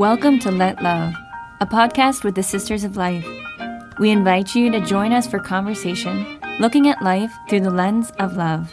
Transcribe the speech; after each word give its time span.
Welcome 0.00 0.38
to 0.38 0.50
Let 0.50 0.82
Love, 0.82 1.12
a 1.60 1.66
podcast 1.66 2.24
with 2.24 2.34
the 2.34 2.42
Sisters 2.42 2.84
of 2.84 2.96
Life. 2.96 3.26
We 3.98 4.08
invite 4.08 4.54
you 4.54 4.70
to 4.70 4.80
join 4.80 5.12
us 5.12 5.26
for 5.26 5.38
conversation 5.38 6.40
looking 6.58 6.88
at 6.88 7.02
life 7.02 7.30
through 7.50 7.60
the 7.60 7.70
lens 7.70 8.10
of 8.18 8.34
love. 8.34 8.72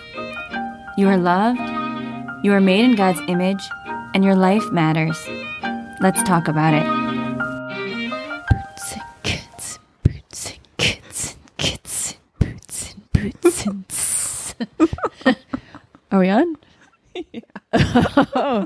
You 0.98 1.10
are 1.10 1.18
loved, 1.18 1.60
you 2.46 2.54
are 2.54 2.62
made 2.62 2.86
in 2.86 2.96
God's 2.96 3.20
image, 3.28 3.60
and 4.14 4.24
your 4.24 4.36
life 4.38 4.72
matters. 4.72 5.22
Let's 6.00 6.24
talk 6.24 6.48
about 6.48 6.74
it. 6.74 6.86
Boots 8.50 8.94
and 8.94 9.04
kits, 9.24 9.80
boots 10.04 10.52
and 10.54 10.78
kits, 10.78 11.36
and 12.40 12.50
and 12.96 13.12
boots 13.12 13.42
boots 13.42 13.66
and 13.66 13.84
s- 13.90 14.56
Are 16.10 16.20
we 16.20 16.30
on? 16.30 16.56
Yeah. 17.34 17.42
Oh. 17.74 18.66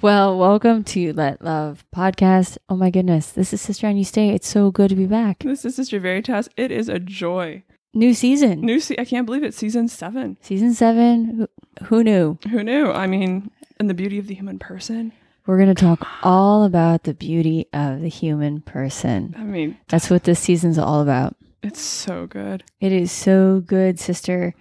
Well, 0.00 0.38
welcome 0.38 0.84
to 0.84 1.12
Let 1.12 1.42
Love 1.42 1.84
podcast. 1.94 2.58
Oh 2.68 2.76
my 2.76 2.90
goodness, 2.90 3.30
this 3.30 3.52
is 3.52 3.60
Sister 3.60 3.86
on 3.86 3.96
You 3.96 4.04
Stay. 4.04 4.30
It's 4.30 4.48
so 4.48 4.70
good 4.70 4.90
to 4.90 4.96
be 4.96 5.06
back. 5.06 5.40
This 5.40 5.64
is 5.64 5.76
Sister 5.76 5.98
Veritas. 5.98 6.48
It 6.56 6.70
is 6.70 6.88
a 6.88 6.98
joy. 6.98 7.62
New 7.94 8.12
season, 8.12 8.60
New 8.60 8.78
se- 8.78 8.96
I 8.98 9.06
can't 9.06 9.24
believe 9.24 9.42
it. 9.42 9.54
Season 9.54 9.88
seven. 9.88 10.36
season 10.42 10.74
seven. 10.74 11.48
Who, 11.80 11.86
who 11.86 12.04
knew? 12.04 12.38
Who 12.50 12.62
knew? 12.62 12.90
I 12.90 13.06
mean, 13.06 13.50
and 13.80 13.88
the 13.88 13.94
beauty 13.94 14.18
of 14.18 14.26
the 14.26 14.34
human 14.34 14.58
person. 14.58 15.12
We're 15.46 15.56
going 15.56 15.74
to 15.74 15.80
talk 15.80 16.06
all 16.22 16.64
about 16.64 17.04
the 17.04 17.14
beauty 17.14 17.68
of 17.72 18.00
the 18.02 18.08
human 18.08 18.60
person. 18.60 19.34
I 19.38 19.44
mean, 19.44 19.78
That's 19.88 20.10
what 20.10 20.24
this 20.24 20.40
season's 20.40 20.76
all 20.78 21.00
about. 21.00 21.36
it's 21.62 21.80
so 21.80 22.26
good. 22.26 22.64
It 22.80 22.92
is 22.92 23.10
so 23.12 23.62
good, 23.64 23.98
sister. 23.98 24.54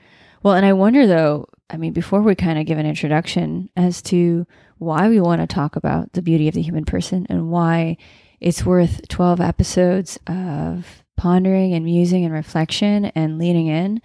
Well, 0.44 0.54
and 0.54 0.66
I 0.66 0.74
wonder 0.74 1.06
though, 1.08 1.48
I 1.72 1.78
mean, 1.78 1.92
before 1.92 2.22
we 2.22 2.36
kind 2.36 2.58
of 2.60 2.66
give 2.68 2.78
an 2.78 2.86
introduction 2.86 3.70
as 3.76 4.02
to 4.04 4.46
why 4.78 5.10
we 5.10 5.20
want 5.20 5.42
to 5.42 5.48
talk 5.48 5.76
about 5.76 6.14
the 6.14 6.22
beauty 6.22 6.48
of 6.48 6.54
the 6.54 6.62
human 6.62 6.86
person 6.86 7.26
and 7.30 7.50
why 7.50 7.98
it's 8.40 8.66
worth 8.66 9.08
12 9.08 9.40
episodes 9.42 10.20
of 10.28 11.04
pondering 11.18 11.74
and 11.74 11.86
musing 11.86 12.26
and 12.26 12.34
reflection 12.34 13.06
and 13.06 13.38
leaning 13.38 13.68
in. 13.68 14.02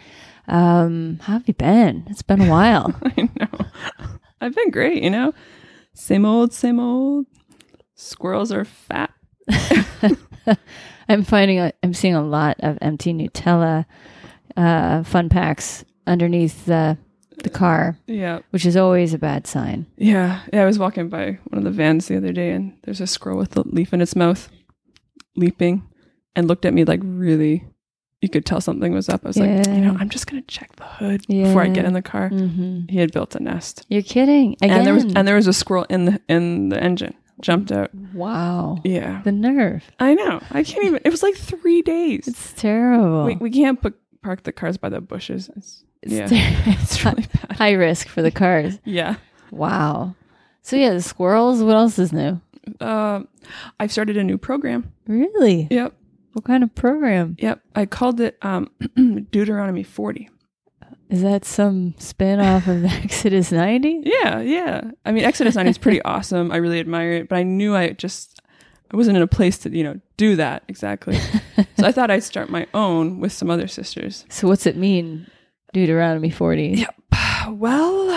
Um, 0.49 1.19
how 1.23 1.35
have 1.35 1.49
you 1.49 1.55
been? 1.55 2.05
It's 2.09 2.23
been 2.23 2.41
a 2.41 2.51
while. 2.51 2.95
I 3.05 3.29
know. 3.39 3.67
I've 4.41 4.55
been 4.55 4.71
great. 4.71 5.03
You 5.03 5.11
know, 5.11 5.35
same 5.95 6.25
old, 6.25 6.53
same 6.53 6.81
old. 6.81 7.27
Squirrels 7.95 8.53
are 8.53 8.65
fat. 8.65 9.13
I'm 11.09 11.25
finding 11.25 11.59
a, 11.59 11.73
I'm 11.83 11.93
seeing 11.93 12.15
a 12.15 12.23
lot 12.23 12.57
of 12.61 12.79
empty 12.81 13.13
Nutella 13.13 13.85
uh, 14.57 15.03
fun 15.03 15.29
packs 15.29 15.85
underneath 16.07 16.67
the 16.67 16.97
the 17.43 17.51
car, 17.51 17.97
Yeah, 18.07 18.41
which 18.51 18.65
is 18.67 18.77
always 18.77 19.13
a 19.15 19.19
bad 19.19 19.47
sign. 19.47 19.87
yeah, 19.97 20.41
yeah. 20.53 20.63
I 20.63 20.67
was 20.67 20.79
walking 20.79 21.09
by 21.09 21.39
one 21.49 21.59
of 21.59 21.65
the 21.65 21.71
vans 21.71 22.09
the 22.09 22.17
other 22.17 22.33
day, 22.33 22.51
and 22.53 22.77
there's 22.85 23.01
a 23.01 23.07
squirrel 23.07 23.39
with 23.39 23.57
a 23.57 23.63
leaf 23.69 23.93
in 23.93 24.01
its 24.01 24.17
mouth, 24.17 24.49
leaping, 25.37 25.83
and 26.37 26.49
looked 26.49 26.65
at 26.65 26.75
me 26.75 26.85
like 26.85 27.01
really. 27.03 27.65
You 28.23 28.29
could 28.29 28.45
tell 28.45 28.61
something 28.61 28.93
was 28.93 29.09
up. 29.09 29.23
I 29.25 29.29
was 29.29 29.39
like, 29.39 29.67
you 29.67 29.81
know, 29.81 29.97
I'm 29.99 30.11
just 30.11 30.27
gonna 30.27 30.43
check 30.43 30.77
the 30.77 30.85
hood 30.85 31.27
before 31.27 31.63
I 31.63 31.69
get 31.69 31.87
in 31.87 31.95
the 31.95 32.03
car. 32.03 32.29
hmm 32.29 32.81
He 32.91 32.99
had 32.99 33.13
built 33.13 33.35
a 33.35 33.43
nest. 33.43 33.87
You're 33.89 34.03
kidding. 34.03 34.57
Again. 34.61 34.77
and 34.77 34.87
there 34.87 34.93
was 34.93 35.05
and 35.05 35.27
there 35.27 35.37
was 35.37 35.47
a 35.47 35.55
squirrel 35.55 35.87
in 35.89 36.05
the 36.05 36.21
in 36.29 36.69
the 36.69 36.79
engine 36.83 37.15
jumped 37.41 37.73
out 37.73 37.89
wow. 38.13 38.77
yeah 38.85 39.23
The 39.25 39.33
nerve. 39.33 39.83
i 39.99 40.13
know 40.13 40.43
i 40.51 40.63
can't 40.63 40.85
even 40.85 41.01
it 41.07 41.09
was 41.09 41.23
like 41.23 41.35
three 41.35 41.81
days 41.81 42.29
It's 42.29 42.53
terrible. 42.53 43.25
we, 43.25 43.37
we 43.37 43.51
can't 43.51 43.81
put, 43.81 43.99
park 44.23 44.43
the 44.43 44.53
cars 44.53 44.77
by 44.77 44.91
the 44.91 45.01
bushes 45.01 45.49
it's 45.57 45.83
yeah 46.07 46.29
it's 46.31 47.05
really 47.05 47.27
bad 47.27 47.57
high 47.57 47.73
risk 47.73 48.09
for 48.09 48.23
the 48.23 48.31
cars. 48.31 48.79
yeah 48.85 49.17
Wow. 49.51 50.15
So 50.63 50.77
yeah, 50.77 50.93
the 50.93 51.03
squirrels. 51.03 51.63
What 51.63 51.75
else 51.77 51.99
is 51.99 52.13
new? 52.13 52.41
uh, 52.81 53.21
i've 53.81 53.91
started 53.91 54.17
a 54.17 54.23
new 54.23 54.39
program 54.39 54.93
Really? 55.09 55.67
yep 55.71 55.95
What 56.35 56.45
kind 56.45 56.63
of 56.63 56.73
program? 56.75 57.37
yep 57.39 57.61
i 57.75 57.87
called 57.87 58.21
it 58.21 58.37
um 58.43 58.71
deuteronomy 59.33 59.83
40 59.83 60.29
Is 61.09 61.23
that 61.23 61.45
some 61.45 61.95
spin 61.99 62.39
off 62.39 62.69
of 62.69 62.85
Exodus 63.05 63.51
90? 63.51 64.03
yeah 64.05 64.41
yeah 64.41 64.91
i 65.05 65.11
mean 65.11 65.25
exodus 65.25 65.57
90 65.57 65.71
is 65.71 65.79
pretty 65.79 66.01
awesome 66.03 66.53
i 66.53 66.57
really 66.57 66.79
admire 66.79 67.13
it 67.13 67.29
but 67.29 67.37
i 67.39 67.43
knew 67.43 67.75
i 67.75 67.91
just 67.91 68.41
i 68.93 68.97
wasn't 68.97 69.17
in 69.17 69.23
a 69.23 69.27
place 69.27 69.59
to 69.59 69.71
you 69.77 69.83
know 69.83 69.99
do 70.19 70.37
that 70.37 70.63
exactly 70.69 71.17
so 71.17 71.85
i 71.87 71.91
thought 71.91 72.11
i'd 72.11 72.23
start 72.23 72.51
my 72.51 72.67
own 72.75 73.19
with 73.21 73.33
some 73.33 73.51
other 73.51 73.67
sisters 73.67 74.27
So 74.29 74.47
what's 74.49 74.67
it 74.67 74.77
mean? 74.77 75.27
Deuteronomy 75.73 76.31
40. 76.31 76.69
Yep. 76.69 76.95
Well, 77.49 78.11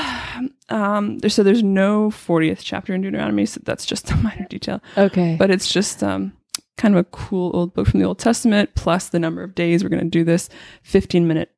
um, 0.69 1.19
there, 1.19 1.29
so 1.29 1.43
there's 1.43 1.63
no 1.63 2.09
40th 2.09 2.59
chapter 2.61 2.93
in 2.93 3.01
Deuteronomy, 3.01 3.45
so 3.45 3.61
that's 3.63 3.85
just 3.85 4.11
a 4.11 4.15
minor 4.23 4.47
detail. 4.49 4.81
Okay. 4.97 5.35
But 5.37 5.51
it's 5.51 5.71
just 5.71 6.03
um, 6.03 6.33
kind 6.77 6.95
of 6.95 6.99
a 6.99 7.03
cool 7.05 7.51
old 7.55 7.73
book 7.73 7.87
from 7.87 7.99
the 7.99 8.05
Old 8.05 8.19
Testament, 8.19 8.71
plus 8.75 9.09
the 9.09 9.19
number 9.19 9.43
of 9.43 9.55
days 9.55 9.83
we're 9.83 9.89
going 9.89 10.03
to 10.03 10.09
do 10.09 10.23
this 10.23 10.49
15 10.83 11.27
minute 11.27 11.51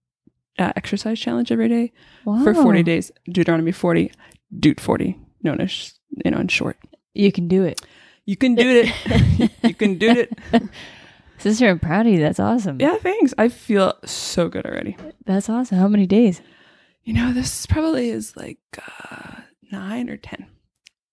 uh, 0.58 0.72
exercise 0.76 1.20
challenge 1.20 1.52
every 1.52 1.68
day 1.68 1.92
wow. 2.26 2.44
for 2.44 2.54
40 2.54 2.84
days. 2.84 3.12
Deuteronomy 3.30 3.72
40, 3.72 4.12
Deut 4.60 4.80
40, 4.80 5.18
known 5.44 5.62
as, 5.62 5.94
you 6.24 6.32
know, 6.32 6.38
in 6.38 6.48
short. 6.48 6.78
You 7.14 7.32
can 7.32 7.48
do 7.48 7.64
it. 7.64 7.82
You 8.26 8.36
can 8.36 8.56
do 8.56 8.68
it. 8.68 9.52
you 9.64 9.74
can 9.74 9.98
do 9.98 10.10
it. 10.10 10.34
Sister, 11.46 11.70
I'm 11.70 11.78
proud 11.78 12.08
of 12.08 12.14
you. 12.14 12.20
That's 12.20 12.40
awesome. 12.40 12.82
Yeah, 12.82 12.96
thanks. 12.98 13.32
I 13.38 13.50
feel 13.50 13.94
so 14.04 14.50
good 14.50 14.66
already. 14.66 14.98
That's 15.26 15.48
awesome. 15.48 15.78
How 15.78 15.88
many 15.88 16.08
days? 16.08 16.42
You 17.04 17.14
know, 17.14 17.34
this 17.34 17.68
probably 17.68 18.10
is 18.10 18.36
like 18.36 18.58
uh, 19.12 19.42
nine 19.72 20.10
or 20.10 20.18
10. 20.18 20.48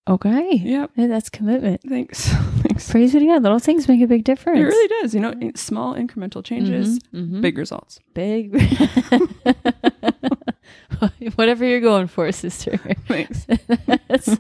Okay. 0.09 0.53
Yep. 0.55 0.93
Yeah, 0.97 1.07
that's 1.09 1.29
commitment. 1.29 1.83
Thanks. 1.87 2.29
thanks. 2.29 2.91
Praise 2.91 3.13
be 3.13 3.19
to 3.21 3.27
God. 3.27 3.43
Little 3.43 3.59
things 3.59 3.87
make 3.87 4.01
a 4.01 4.07
big 4.07 4.25
difference. 4.25 4.59
It 4.59 4.63
really 4.63 4.89
does. 5.03 5.15
You 5.15 5.21
know, 5.21 5.35
small 5.55 5.95
incremental 5.95 6.43
changes, 6.43 6.99
Mhm, 7.15 7.31
mhm. 7.33 7.41
big 7.43 7.59
results. 7.59 8.01
big. 8.15 8.53
Whatever 11.37 11.67
you're 11.67 11.81
going 11.81 12.07
for, 12.07 12.33
sister. 12.33 12.79
Thanks. 13.07 13.47
that's, 14.09 14.39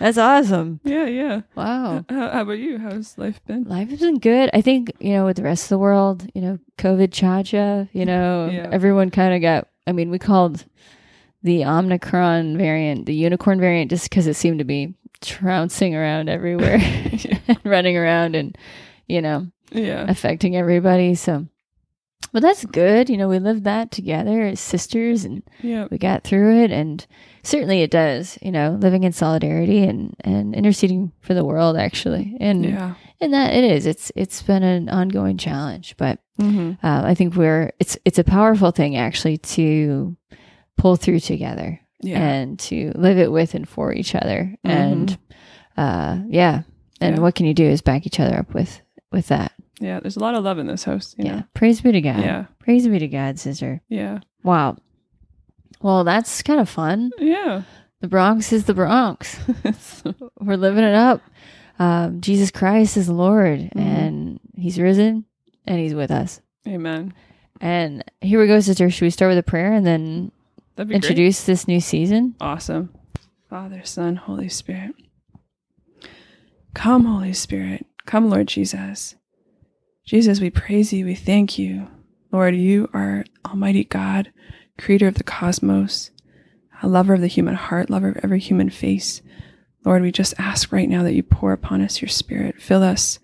that's 0.00 0.18
awesome. 0.18 0.80
Yeah, 0.82 1.06
yeah. 1.06 1.40
Wow. 1.54 2.04
How, 2.08 2.30
how 2.30 2.40
about 2.42 2.58
you? 2.58 2.78
How's 2.78 3.16
life 3.16 3.40
been? 3.46 3.64
Life 3.64 3.90
has 3.90 4.00
been 4.00 4.18
good. 4.18 4.50
I 4.52 4.60
think, 4.62 4.90
you 4.98 5.12
know, 5.12 5.24
with 5.26 5.36
the 5.36 5.42
rest 5.44 5.64
of 5.64 5.68
the 5.68 5.78
world, 5.78 6.26
you 6.34 6.40
know, 6.40 6.58
COVID 6.78 7.12
cha-cha, 7.12 7.86
you 7.92 8.04
know, 8.04 8.48
Yeah. 8.50 8.68
everyone 8.72 9.10
kind 9.10 9.34
of 9.34 9.40
got, 9.42 9.68
I 9.86 9.92
mean, 9.92 10.10
we 10.10 10.18
called 10.18 10.64
the 11.42 11.64
Omicron 11.64 12.56
variant 12.58 13.06
the 13.06 13.14
unicorn 13.14 13.60
variant 13.60 13.90
just 13.90 14.10
because 14.10 14.26
it 14.26 14.34
seemed 14.34 14.58
to 14.58 14.64
be 14.64 14.94
trouncing 15.22 15.94
around 15.94 16.28
everywhere 16.28 16.78
and 17.48 17.58
running 17.64 17.96
around 17.96 18.34
and, 18.34 18.56
you 19.06 19.20
know, 19.22 19.46
Yeah. 19.70 20.04
affecting 20.08 20.56
everybody. 20.56 21.14
So, 21.14 21.46
but 22.32 22.42
that's 22.42 22.64
good. 22.64 23.08
You 23.10 23.16
know, 23.16 23.28
we 23.28 23.38
lived 23.38 23.64
that 23.64 23.90
together 23.90 24.42
as 24.42 24.60
sisters 24.60 25.24
and 25.24 25.42
Yeah. 25.62 25.88
we 25.90 25.98
got 25.98 26.24
through 26.24 26.62
it. 26.64 26.70
And 26.70 27.06
certainly 27.42 27.82
it 27.82 27.90
does, 27.90 28.38
you 28.42 28.50
know, 28.52 28.76
living 28.80 29.04
in 29.04 29.12
solidarity 29.12 29.82
and, 29.84 30.14
and 30.20 30.54
interceding 30.54 31.12
for 31.20 31.34
the 31.34 31.44
world 31.44 31.76
actually. 31.76 32.36
And, 32.40 32.64
Yeah. 32.64 32.94
and 33.20 33.32
that 33.34 33.52
it 33.54 33.64
is, 33.64 33.86
it's, 33.86 34.10
it's 34.16 34.42
been 34.42 34.62
an 34.62 34.88
ongoing 34.88 35.36
challenge, 35.38 35.94
but 35.96 36.18
hmm 36.38 36.72
uh, 36.82 37.02
I 37.04 37.14
think 37.14 37.34
we're, 37.36 37.72
it's, 37.78 37.98
it's 38.04 38.18
a 38.18 38.24
powerful 38.24 38.70
thing 38.70 38.96
actually 38.96 39.38
to 39.38 40.16
pull 40.76 40.96
through 40.96 41.20
together 41.20 41.80
Yeah. 42.00 42.18
and 42.20 42.58
to 42.60 42.92
live 42.94 43.18
it 43.18 43.30
with 43.30 43.54
and 43.54 43.68
for 43.68 43.92
each 43.92 44.14
other. 44.14 44.56
Mhm. 44.66 44.70
And, 44.70 45.18
uh, 45.76 46.18
yeah. 46.28 46.62
And 47.00 47.16
Yeah. 47.16 47.22
what 47.22 47.34
can 47.34 47.46
you 47.46 47.54
do 47.54 47.64
is 47.64 47.80
back 47.82 48.06
each 48.06 48.20
other 48.20 48.36
up 48.38 48.54
with, 48.54 48.80
with 49.12 49.28
that. 49.28 49.52
yeah. 49.80 49.98
There's 50.00 50.16
a 50.16 50.20
lot 50.20 50.34
of 50.34 50.44
love 50.44 50.58
in 50.58 50.66
this 50.66 50.84
house. 50.84 51.14
Yeah. 51.18 51.36
Know? 51.36 51.42
Praise 51.54 51.80
be 51.80 51.92
to 51.92 52.00
God. 52.00 52.20
Yeah. 52.20 52.44
Praise 52.58 52.86
be 52.86 52.98
to 52.98 53.08
God, 53.08 53.38
sister. 53.38 53.80
Yeah. 53.88 54.20
Wow. 54.42 54.76
Well, 55.82 56.04
that's 56.04 56.42
kind 56.42 56.60
of 56.60 56.68
fun. 56.68 57.10
Yeah. 57.18 57.62
The 58.00 58.08
Bronx 58.08 58.52
is 58.52 58.64
the 58.64 58.74
Bronx. 58.74 59.38
We're 60.40 60.56
living 60.56 60.84
it 60.84 60.94
up. 60.94 61.22
Um, 61.78 62.20
Jesus 62.20 62.50
Christ 62.50 62.96
is 62.96 63.08
Lord, 63.08 63.58
Mm-hmm. 63.60 63.78
and 63.78 64.40
He's 64.56 64.78
risen, 64.78 65.24
and 65.66 65.78
He's 65.80 65.94
with 65.94 66.10
us. 66.10 66.40
Amen. 66.68 67.14
And 67.60 68.04
here 68.20 68.40
we 68.40 68.46
go, 68.46 68.60
sister. 68.60 68.90
Should 68.90 69.04
we 69.04 69.10
start 69.10 69.30
with 69.30 69.38
a 69.38 69.42
prayer 69.42 69.72
and 69.72 69.86
then 69.86 70.32
introduce 70.78 71.44
this 71.44 71.66
new 71.68 71.80
season? 71.80 72.34
Awesome. 72.40 72.94
Father, 73.48 73.82
Son, 73.84 74.16
Holy 74.16 74.48
Spirit. 74.48 74.94
Come, 76.74 77.04
Holy 77.04 77.32
Spirit. 77.32 77.86
Come, 78.06 78.30
Lord 78.30 78.48
Jesus. 78.48 79.16
Jesus, 80.04 80.40
we 80.40 80.50
praise 80.50 80.92
you. 80.92 81.04
We 81.04 81.14
thank 81.14 81.58
you. 81.58 81.88
Lord, 82.32 82.54
you 82.56 82.88
are 82.94 83.24
Almighty 83.46 83.84
God, 83.84 84.32
creator 84.80 85.06
of 85.06 85.14
the 85.14 85.24
cosmos, 85.24 86.10
a 86.82 86.88
lover 86.88 87.14
of 87.14 87.20
the 87.20 87.26
human 87.26 87.54
heart, 87.54 87.90
lover 87.90 88.08
of 88.08 88.18
every 88.22 88.40
human 88.40 88.70
face. 88.70 89.22
Lord, 89.84 90.02
we 90.02 90.10
just 90.12 90.34
ask 90.38 90.72
right 90.72 90.88
now 90.88 91.02
that 91.02 91.14
you 91.14 91.22
pour 91.22 91.52
upon 91.52 91.80
us 91.80 92.02
your 92.02 92.08
spirit. 92.08 92.60
Fill 92.60 92.82
us 92.82 93.18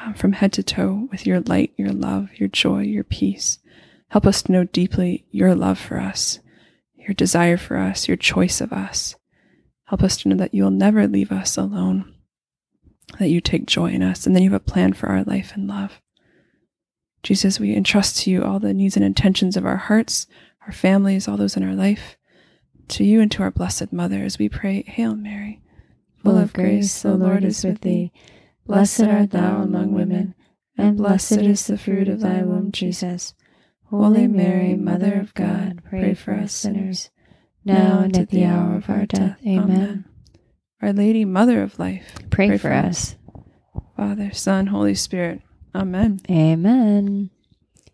um, 0.00 0.14
from 0.14 0.32
head 0.32 0.52
to 0.54 0.62
toe 0.62 1.08
with 1.10 1.26
your 1.26 1.40
light, 1.40 1.72
your 1.76 1.92
love, 1.92 2.28
your 2.36 2.48
joy, 2.48 2.82
your 2.82 3.04
peace. 3.04 3.58
Help 4.08 4.26
us 4.26 4.42
to 4.42 4.52
know 4.52 4.64
deeply 4.64 5.24
your 5.30 5.54
love 5.54 5.78
for 5.78 5.98
us, 5.98 6.40
your 6.96 7.14
desire 7.14 7.56
for 7.56 7.76
us, 7.76 8.08
your 8.08 8.16
choice 8.16 8.60
of 8.60 8.72
us. 8.72 9.14
Help 9.84 10.02
us 10.02 10.16
to 10.18 10.28
know 10.28 10.36
that 10.36 10.54
you 10.54 10.62
will 10.62 10.70
never 10.70 11.06
leave 11.06 11.32
us 11.32 11.56
alone. 11.56 12.14
that 13.18 13.28
you 13.28 13.40
take 13.40 13.66
joy 13.66 13.90
in 13.90 14.02
us, 14.02 14.26
and 14.26 14.34
then 14.34 14.42
you 14.42 14.50
have 14.50 14.60
a 14.60 14.70
plan 14.70 14.92
for 14.92 15.08
our 15.08 15.24
life 15.24 15.52
and 15.54 15.66
love. 15.66 16.00
Jesus, 17.22 17.60
we 17.60 17.74
entrust 17.74 18.18
to 18.18 18.30
you 18.30 18.42
all 18.42 18.58
the 18.58 18.72
needs 18.72 18.96
and 18.96 19.04
intentions 19.04 19.56
of 19.56 19.66
our 19.66 19.76
hearts, 19.76 20.26
our 20.66 20.72
families, 20.72 21.26
all 21.26 21.36
those 21.36 21.56
in 21.56 21.62
our 21.62 21.74
life, 21.74 22.16
to 22.88 23.04
you 23.04 23.20
and 23.20 23.30
to 23.32 23.42
our 23.42 23.50
Blessed 23.50 23.92
Mother 23.92 24.22
as 24.24 24.38
we 24.38 24.48
pray, 24.48 24.82
Hail 24.86 25.14
Mary, 25.14 25.60
Full 26.22 26.36
of 26.36 26.52
grace, 26.52 27.02
the 27.02 27.14
Lord 27.14 27.44
is 27.44 27.64
with 27.64 27.80
thee. 27.80 28.12
Blessed 28.66 29.04
art 29.04 29.30
thou 29.30 29.62
among 29.62 29.92
women, 29.92 30.34
and 30.76 30.96
blessed 30.96 31.38
is 31.38 31.66
the 31.66 31.78
fruit 31.78 32.08
of 32.08 32.20
thy 32.20 32.42
womb, 32.42 32.72
Jesus. 32.72 33.34
Holy 33.86 34.26
Mary, 34.26 34.74
Mother 34.74 35.14
of 35.18 35.32
God, 35.34 35.82
pray 35.88 36.12
for 36.14 36.32
us 36.34 36.52
sinners, 36.52 37.10
now 37.64 38.00
and 38.00 38.16
at 38.18 38.28
the 38.28 38.44
hour 38.44 38.76
of 38.76 38.90
our 38.90 39.06
death. 39.06 39.38
Amen. 39.46 40.04
Our 40.82 40.92
Lady, 40.92 41.24
Mother 41.24 41.62
of 41.62 41.78
Life, 41.78 42.18
Pray, 42.30 42.58
for 42.58 42.72
us. 42.72 43.16
Father, 43.96 44.30
Son, 44.32 44.66
Holy 44.66 44.94
Spirit. 44.94 45.42
Amen. 45.74 46.20
Amen. 46.30 47.30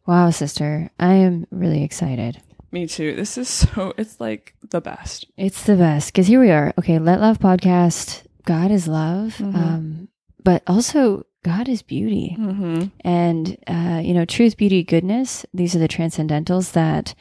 Wow, 0.06 0.30
sister, 0.30 0.90
I 0.98 1.14
am 1.14 1.46
really 1.50 1.82
excited. 1.82 2.42
Me 2.76 2.86
too. 2.86 3.16
This 3.16 3.38
is 3.38 3.48
so, 3.64 3.94
it's 3.96 4.20
like 4.20 4.54
the 4.68 4.82
best. 4.82 5.24
It's 5.38 5.62
the 5.64 5.76
best 5.76 6.12
because 6.12 6.26
here 6.26 6.38
we 6.40 6.50
are. 6.50 6.74
Okay, 6.78 6.98
Let 6.98 7.20
Love 7.22 7.38
podcast. 7.38 8.22
God 8.44 8.70
is 8.70 8.86
love, 8.86 9.38
Mhm. 9.38 9.54
um, 9.56 10.08
but 10.44 10.62
also 10.66 11.24
God 11.42 11.70
is 11.70 11.80
beauty. 11.80 12.36
Mm-hmm. 12.38 12.82
And, 13.00 13.56
uh, 13.66 14.02
you 14.04 14.12
know, 14.12 14.26
truth, 14.26 14.58
beauty, 14.58 14.82
goodness, 14.84 15.46
these 15.54 15.74
are 15.74 15.78
the 15.78 15.88
transcendentals 15.88 16.72
that 16.72 17.14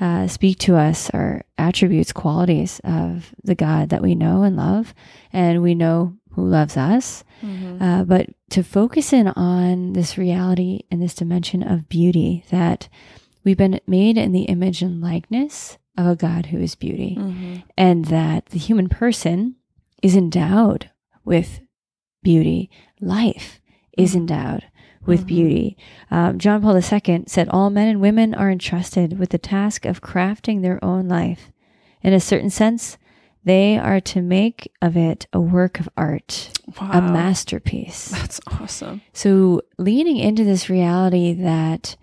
uh, 0.00 0.28
speak 0.28 0.58
to 0.60 0.76
us, 0.76 1.10
are 1.10 1.42
attributes, 1.58 2.12
qualities 2.12 2.80
of 2.84 3.34
the 3.42 3.56
God 3.56 3.88
that 3.90 4.00
we 4.02 4.14
know 4.14 4.44
and 4.44 4.56
love, 4.56 4.94
and 5.32 5.60
we 5.60 5.74
know 5.74 6.14
who 6.34 6.46
loves 6.46 6.76
us. 6.76 7.24
Mm-hmm. 7.44 7.82
Uh, 7.82 8.04
but 8.04 8.28
to 8.50 8.62
focus 8.62 9.12
in 9.12 9.26
on 9.28 9.92
this 9.92 10.16
reality 10.16 10.82
and 10.90 11.02
this 11.02 11.14
dimension 11.14 11.62
of 11.64 11.88
beauty 11.88 12.44
that 12.50 12.88
we've 13.44 13.56
been 13.56 13.80
made 13.86 14.16
in 14.18 14.32
the 14.32 14.42
image 14.42 14.82
and 14.82 15.00
likeness 15.00 15.78
of 15.96 16.06
a 16.06 16.16
God 16.16 16.46
who 16.46 16.58
is 16.58 16.74
beauty, 16.74 17.16
Mm-hmm. 17.18 17.56
and 17.76 18.04
that 18.06 18.46
the 18.46 18.58
human 18.58 18.88
person 18.88 19.56
is 20.02 20.16
endowed 20.16 20.90
with 21.24 21.60
beauty. 22.22 22.70
Life 23.00 23.60
is 23.96 24.12
Mhm. 24.12 24.16
endowed 24.16 24.64
with 25.06 25.22
Mhm. 25.22 25.26
beauty. 25.26 25.76
Um, 26.10 26.38
John 26.38 26.60
Paul 26.62 26.76
II 26.76 27.24
said, 27.26 27.48
All 27.48 27.70
men 27.70 27.88
and 27.88 28.00
women 28.00 28.34
are 28.34 28.50
entrusted 28.50 29.18
with 29.18 29.30
the 29.30 29.38
task 29.38 29.84
of 29.84 30.00
crafting 30.02 30.62
their 30.62 30.82
own 30.84 31.08
life. 31.08 31.50
In 32.02 32.12
a 32.12 32.20
certain 32.20 32.50
sense, 32.50 32.96
they 33.44 33.78
are 33.78 34.00
to 34.00 34.20
make 34.20 34.70
of 34.82 34.96
it 34.96 35.26
a 35.32 35.40
work 35.40 35.80
of 35.80 35.88
art, 35.96 36.50
Wow. 36.80 36.90
a 36.92 37.00
masterpiece. 37.02 38.10
That's 38.10 38.40
awesome. 38.46 39.00
So, 39.14 39.62
leaning 39.78 40.18
into 40.18 40.44
this 40.44 40.68
reality 40.70 41.32
that, 41.34 41.96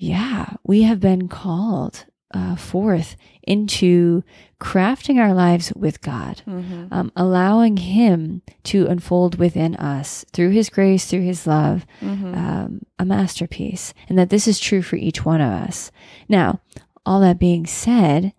yeah, 0.00 0.54
we 0.64 0.82
have 0.82 1.00
been 1.00 1.28
called 1.28 2.04
uh, 2.32 2.54
forth 2.56 3.16
into 3.42 4.22
crafting 4.60 5.18
our 5.18 5.32
lives 5.34 5.72
with 5.74 6.00
God, 6.02 6.42
Mm-hmm. 6.46 6.86
um, 6.92 7.10
allowing 7.16 7.78
Him 7.78 8.42
to 8.64 8.86
unfold 8.86 9.38
within 9.38 9.74
us 9.76 10.24
through 10.32 10.50
His 10.50 10.68
grace, 10.70 11.06
through 11.06 11.22
His 11.22 11.46
love, 11.46 11.84
Mm-hmm. 12.02 12.34
um, 12.34 12.82
a 12.98 13.04
masterpiece, 13.04 13.92
and 14.08 14.18
that 14.18 14.30
this 14.30 14.46
is 14.46 14.60
true 14.60 14.82
for 14.82 14.96
each 14.96 15.24
one 15.24 15.40
of 15.40 15.50
us. 15.52 15.90
Now, 16.28 16.60
all 17.06 17.20
that 17.20 17.38
being 17.38 17.66
said, 17.66 18.32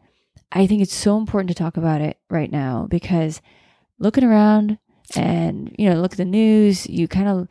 I 0.52 0.66
think 0.68 0.82
it's 0.82 0.94
so 0.96 1.18
important 1.18 1.50
to 1.50 1.56
talk 1.56 1.76
about 1.78 2.02
it 2.02 2.18
right 2.30 2.52
now 2.52 2.88
because 2.90 3.42
looking 4.00 4.24
around 4.24 4.78
and 5.16 5.76
you 5.78 5.90
know 5.90 6.00
look 6.00 6.12
at 6.14 6.18
the 6.18 6.26
news, 6.26 6.88
you 6.88 7.08
kind 7.08 7.28
of 7.28 7.48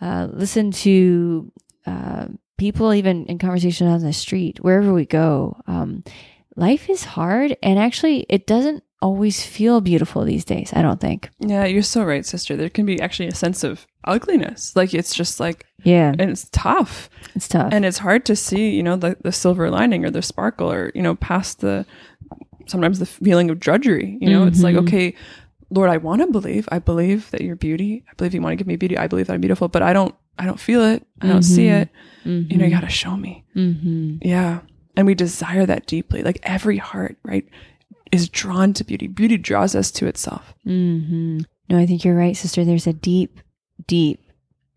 uh, 0.00 0.28
listen 0.32 0.72
to 0.72 1.52
uh, 1.86 2.26
people 2.58 2.92
even 2.94 3.26
in 3.26 3.38
conversation 3.38 3.86
on 3.86 4.00
the 4.02 4.12
street, 4.12 4.58
wherever 4.62 4.92
we 4.92 5.06
go. 5.06 5.60
Um, 5.66 6.04
life 6.56 6.88
is 6.90 7.04
hard, 7.04 7.56
and 7.62 7.78
actually, 7.78 8.26
it 8.28 8.46
doesn't 8.46 8.82
always 9.02 9.44
feel 9.44 9.80
beautiful 9.80 10.24
these 10.24 10.44
days. 10.44 10.70
I 10.72 10.82
don't 10.82 11.00
think. 11.00 11.28
Yeah, 11.38 11.64
you're 11.66 11.82
so 11.82 12.02
right, 12.04 12.24
sister. 12.24 12.56
There 12.56 12.70
can 12.70 12.86
be 12.86 13.00
actually 13.00 13.28
a 13.28 13.34
sense 13.34 13.62
of 13.62 13.86
ugliness. 14.04 14.74
Like 14.74 14.94
it's 14.94 15.14
just 15.14 15.38
like, 15.38 15.66
Yeah, 15.84 16.14
and 16.18 16.30
it's 16.30 16.48
tough. 16.50 17.10
it's 17.34 17.46
tough. 17.48 17.72
and 17.72 17.84
it's 17.84 17.98
hard 17.98 18.24
to 18.26 18.34
see 18.36 18.70
you 18.70 18.82
know 18.82 18.96
the, 18.96 19.16
the 19.22 19.32
silver 19.32 19.68
lining 19.70 20.04
or 20.04 20.10
the 20.10 20.22
sparkle 20.22 20.72
or 20.72 20.90
you 20.94 21.02
know 21.02 21.14
past 21.16 21.60
the 21.60 21.84
sometimes 22.66 22.98
the 22.98 23.06
feeling 23.06 23.50
of 23.50 23.60
drudgery 23.60 24.16
you 24.20 24.28
know 24.30 24.46
it's 24.46 24.62
like 24.62 24.74
Mhm. 24.74 24.80
okay 24.82 25.14
lord 25.70 25.88
i 25.90 25.96
want 25.98 26.20
to 26.22 26.26
believe 26.28 26.68
i 26.72 26.78
believe 26.80 27.30
that 27.30 27.40
you're 27.42 27.54
beauty 27.56 28.04
i 28.10 28.14
believe 28.14 28.34
you 28.34 28.40
want 28.42 28.52
to 28.52 28.56
give 28.56 28.66
me 28.66 28.76
beauty 28.76 28.96
i 28.98 29.06
believe 29.06 29.26
that 29.28 29.34
i'm 29.34 29.40
beautiful 29.40 29.68
but 29.68 29.82
i 29.82 29.92
don't 29.92 30.14
i 30.38 30.44
don't 30.44 30.60
feel 30.60 30.82
it 30.84 31.06
i 31.22 31.26
don't 31.26 31.42
see 31.42 31.66
Mhm. 31.66 31.82
it 31.82 31.88
you 32.24 32.56
know 32.58 32.64
you 32.64 32.70
got 32.70 32.80
to 32.80 32.88
show 32.88 33.16
me 33.16 33.44
mm-hmm. 33.54 34.16
yeah 34.20 34.60
and 34.96 35.06
we 35.06 35.14
desire 35.14 35.64
that 35.66 35.86
deeply 35.86 36.22
like 36.22 36.40
every 36.42 36.76
heart 36.78 37.16
right 37.22 37.46
is 38.12 38.28
drawn 38.28 38.72
to 38.72 38.84
beauty 38.84 39.06
beauty 39.06 39.36
draws 39.36 39.74
us 39.74 39.90
to 39.92 40.06
itself 40.06 40.54
hmm 40.64 41.38
No, 41.68 41.78
I 41.78 41.86
think 41.86 42.04
you're 42.04 42.14
right, 42.16 42.36
sister. 42.36 42.64
There's 42.64 42.86
a 42.86 42.92
deep, 42.92 43.40
deep 43.88 44.20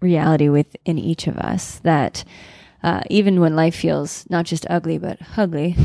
reality 0.02 0.50
within 0.50 0.98
each 0.98 1.28
of 1.28 1.38
us 1.38 1.78
that 1.84 2.24
uh, 2.82 3.02
even 3.12 3.40
when 3.40 3.56
life 3.56 3.76
feels 3.76 4.26
not 4.30 4.46
just 4.50 4.66
ugly, 4.72 4.98
but 4.98 5.20
ugly, 5.38 5.76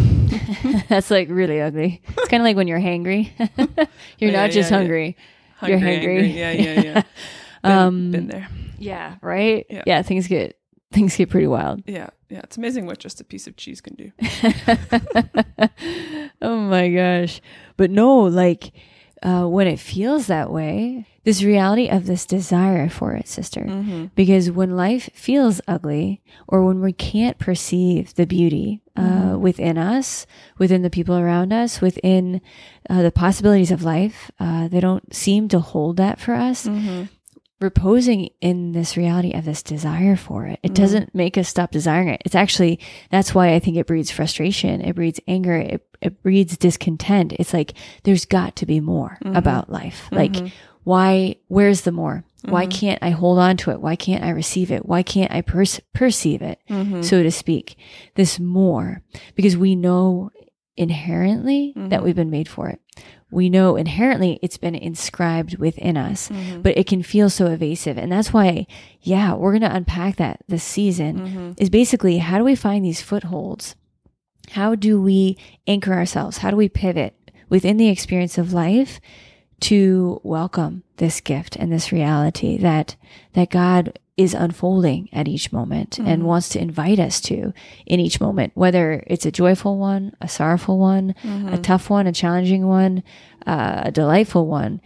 that's 0.88 1.10
like 1.10 1.28
really 1.28 1.60
ugly. 1.60 2.00
It's 2.16 2.28
kind 2.28 2.40
of 2.40 2.44
like 2.46 2.56
when 2.56 2.68
you're 2.68 2.80
hangry. 2.80 3.28
you're 4.18 4.30
Yeah, 4.32 4.40
not 4.46 4.50
just 4.50 4.70
yeah, 4.70 4.76
yeah. 4.76 4.80
hungry. 4.80 5.16
You're 5.66 5.78
hangry. 5.78 6.34
yeah 6.34 6.52
yeah 6.52 6.80
yeah 6.80 7.02
been, 7.62 7.72
Um, 7.72 8.10
been 8.12 8.26
there 8.28 8.48
Yeah, 8.84 9.16
right? 9.22 9.64
Yeah. 9.70 9.82
yeah, 9.86 10.02
things 10.02 10.28
get 10.28 10.58
things 10.92 11.16
get 11.16 11.28
pretty 11.30 11.48
wild. 11.48 11.82
yeah 11.86 12.10
yeah 12.30 12.38
it's 12.44 12.56
amazing 12.56 12.86
what 12.86 12.98
just 13.00 13.20
a 13.20 13.24
piece 13.24 13.48
of 13.48 13.56
cheese 13.56 13.80
can 13.80 13.96
do 13.96 14.12
oh 16.42 16.56
my 16.56 16.88
gosh. 16.90 17.40
But 17.76 17.90
no, 17.90 18.20
like 18.22 18.72
uh, 19.22 19.46
when 19.46 19.66
it 19.66 19.80
feels 19.80 20.26
that 20.26 20.50
way, 20.50 21.06
this 21.24 21.42
reality 21.42 21.88
of 21.88 22.06
this 22.06 22.26
desire 22.26 22.88
for 22.88 23.14
it, 23.14 23.26
sister. 23.26 23.62
mm-hmm. 23.62 24.06
Because 24.14 24.50
when 24.50 24.76
life 24.76 25.08
feels 25.14 25.60
ugly 25.66 26.22
or 26.46 26.64
when 26.64 26.80
we 26.80 26.92
can't 26.92 27.38
perceive 27.38 28.14
the 28.14 28.26
beauty 28.26 28.82
uh, 28.96 29.00
Mhm. 29.34 29.40
within 29.40 29.78
us, 29.78 30.26
within 30.58 30.82
the 30.82 30.90
people 30.90 31.16
around 31.16 31.52
us, 31.52 31.80
within 31.80 32.40
uh, 32.90 33.02
the 33.02 33.10
possibilities 33.10 33.70
of 33.72 33.82
life, 33.82 34.30
uh, 34.38 34.68
they 34.68 34.80
don't 34.80 35.14
seem 35.14 35.48
to 35.48 35.58
hold 35.58 35.96
that 35.96 36.20
for 36.20 36.34
us. 36.34 36.66
Mm-hmm. 36.66 37.04
Reposing 37.64 38.28
in 38.42 38.72
this 38.72 38.94
reality 38.96 39.32
of 39.32 39.46
this 39.46 39.62
desire 39.62 40.16
for 40.16 40.46
it, 40.46 40.58
it 40.62 40.72
Mhm. 40.72 40.74
doesn't 40.74 41.14
make 41.14 41.38
us 41.38 41.48
stop 41.48 41.70
desiring 41.70 42.08
it. 42.08 42.20
It's 42.24 42.34
actually, 42.34 42.78
that's 43.10 43.34
why 43.34 43.54
I 43.54 43.58
think 43.58 43.78
it 43.78 43.86
breeds 43.86 44.10
frustration, 44.10 44.82
it 44.82 44.94
breeds 44.94 45.18
anger, 45.26 45.56
it, 45.56 45.82
it 46.02 46.22
breeds 46.22 46.58
discontent. 46.58 47.32
It's 47.38 47.54
like, 47.54 47.72
there's 48.02 48.26
got 48.26 48.54
to 48.56 48.66
be 48.66 48.80
more 48.80 49.16
Mhm. 49.24 49.34
about 49.36 49.72
life. 49.72 50.08
Like, 50.12 50.32
Mhm. 50.34 50.52
why 50.84 51.36
where's 51.48 51.80
the 51.82 51.92
more 51.92 52.22
why 52.46 52.66
Mhm. 52.66 52.70
can't 52.70 52.98
i 53.00 53.08
hold 53.08 53.38
on 53.38 53.56
to 53.56 53.70
it 53.70 53.80
why 53.80 53.96
can't 53.96 54.22
i 54.22 54.28
receive 54.28 54.70
it 54.70 54.84
why 54.84 55.02
can't 55.02 55.32
i 55.32 55.40
per- 55.40 55.64
perceive 55.94 56.42
it 56.42 56.58
Mhm. 56.68 57.02
so 57.02 57.22
to 57.22 57.30
speak 57.30 57.74
this 58.16 58.38
more 58.38 59.00
because 59.34 59.56
we 59.56 59.74
know 59.74 60.30
inherently 60.76 61.72
that 61.76 62.00
Mhm. 62.00 62.04
we've 62.04 62.16
been 62.16 62.30
made 62.30 62.48
for 62.48 62.68
it 62.68 62.80
we 63.30 63.48
know 63.48 63.74
inherently 63.74 64.38
it's 64.42 64.56
been 64.58 64.74
inscribed 64.76 65.56
within 65.58 65.96
us 65.96 66.28
Mhm. 66.28 66.62
but 66.62 66.76
it 66.78 66.86
can 66.86 67.02
feel 67.02 67.28
so 67.30 67.46
evasive 67.46 67.96
and 67.98 68.10
that's 68.12 68.32
why 68.32 68.66
yeah 69.02 69.34
we're 69.34 69.52
going 69.52 69.62
to 69.70 69.74
unpack 69.74 70.16
that 70.16 70.40
this 70.48 70.62
season 70.64 71.18
Mhm. 71.18 71.54
is 71.60 71.70
basically 71.70 72.18
how 72.18 72.38
do 72.38 72.44
we 72.44 72.54
find 72.54 72.84
these 72.84 73.00
footholds? 73.02 73.74
How 74.50 74.74
do 74.74 75.00
we 75.00 75.36
anchor 75.66 75.94
ourselves? 75.94 76.38
How 76.38 76.50
do 76.50 76.56
we 76.56 76.68
pivot 76.68 77.14
within 77.48 77.76
the 77.78 77.88
experience 77.88 78.36
of 78.38 78.52
life 78.52 79.00
to 79.60 80.20
welcome 80.22 80.82
this 80.98 81.20
gift 81.20 81.56
and 81.56 81.72
this 81.72 81.90
reality 81.92 82.56
that 82.58 82.96
that 83.32 83.50
God 83.50 83.98
is 84.16 84.32
unfolding 84.34 85.08
at 85.12 85.26
each 85.26 85.52
moment 85.52 85.98
and 85.98 86.22
Mhm. 86.22 86.26
wants 86.26 86.48
to 86.50 86.60
invite 86.60 87.00
us 87.00 87.20
to 87.22 87.52
in 87.86 87.98
each 87.98 88.20
moment, 88.20 88.52
whether 88.54 89.02
it's 89.08 89.26
a 89.26 89.32
joyful 89.32 89.76
one, 89.78 90.12
a 90.20 90.28
sorrowful 90.28 90.78
one, 90.78 91.14
a 91.24 91.26
Mhm. 91.26 91.62
tough 91.62 91.90
one, 91.90 92.06
a 92.06 92.12
challenging 92.12 92.66
one, 92.68 93.02
uh, 93.46 93.82
a 93.86 93.90
delightful 93.90 94.46
one. 94.46 94.80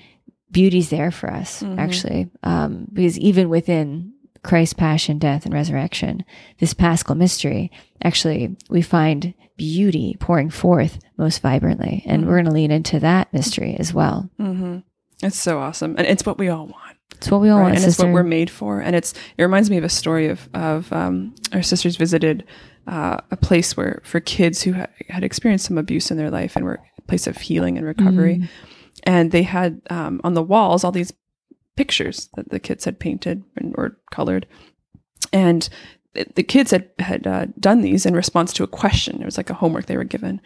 Beauty's 0.50 0.88
there 0.88 1.11
for 1.11 1.30
us, 1.30 1.62
Mhm. 1.62 1.78
actually, 1.78 2.28
um, 2.42 2.87
because 2.92 3.18
even 3.18 3.50
within 3.50 4.12
Christ's 4.42 4.73
passion, 4.73 5.18
death, 5.18 5.44
and 5.44 5.52
resurrection, 5.52 6.25
this 6.58 6.73
paschal 6.73 7.14
mystery, 7.14 7.70
actually, 8.02 8.56
we 8.70 8.80
find 8.80 9.35
beauty 9.58 10.16
pouring 10.20 10.49
forth 10.49 11.00
most 11.18 11.42
vibrantly. 11.42 12.02
And 12.06 12.23
Mhm. 12.23 12.26
we're 12.28 12.35
going 12.37 12.44
to 12.47 12.52
lean 12.52 12.70
into 12.70 12.99
that 13.00 13.30
mystery 13.32 13.76
as 13.78 13.92
well. 13.92 14.30
Mhm. 14.40 14.85
It's 15.23 15.37
so 15.37 15.58
awesome, 15.58 15.97
and 15.99 16.06
it's 16.06 16.25
what 16.25 16.38
we 16.38 16.49
all 16.49 16.66
want, 16.66 16.97
It's 17.17 17.31
what 17.31 17.41
we 17.41 17.49
all 17.49 17.59
right? 17.59 17.65
want, 17.65 17.77
and 17.77 17.85
it's 17.85 17.99
what 17.99 18.12
we're 18.12 18.23
made 18.23 18.50
for. 18.50 18.81
And 18.81 18.95
it's 18.95 19.12
it 19.37 19.43
reminds 19.43 19.71
me 19.71 19.77
of 19.77 19.85
a 19.85 19.88
story 19.88 20.29
of 20.29 20.49
of 20.55 20.93
um, 20.93 21.35
our 21.53 21.62
sisters 21.62 21.97
visited 21.97 22.45
uh, 22.87 23.19
a 23.31 23.37
place 23.37 23.77
where 23.77 24.00
for 24.05 24.21
kids 24.21 24.62
who 24.62 24.73
had, 24.73 24.88
had 25.09 25.25
experienced 25.25 25.67
some 25.67 25.79
abuse 25.79 26.11
in 26.11 26.17
their 26.17 26.31
life 26.31 26.55
and 26.57 26.65
were 26.65 26.81
a 26.97 27.03
place 27.03 27.27
of 27.27 27.37
healing 27.37 27.77
and 27.77 27.87
recovery, 27.87 28.37
Mm. 28.38 28.49
and 29.05 29.31
they 29.33 29.43
had 29.43 29.81
um, 29.91 30.21
on 30.25 30.35
the 30.35 30.43
walls 30.43 30.85
all 30.85 30.93
these 30.93 31.12
pictures 31.77 32.29
that 32.37 32.50
the 32.50 32.59
kids 32.59 32.85
had 32.85 32.99
painted 32.99 33.43
and, 33.57 33.75
or 33.77 33.97
colored, 34.12 34.47
and 35.33 35.69
the 36.35 36.43
kids 36.43 36.71
had 36.71 36.88
had 36.99 37.27
uh, 37.27 37.47
done 37.61 37.81
these 37.83 38.07
in 38.07 38.15
response 38.15 38.53
to 38.53 38.65
a 38.65 38.69
question. 38.69 39.21
It 39.21 39.25
was 39.25 39.37
like 39.37 39.50
a 39.50 39.55
homework 39.55 39.87
they 39.87 39.97
were 39.97 40.05
given. 40.05 40.41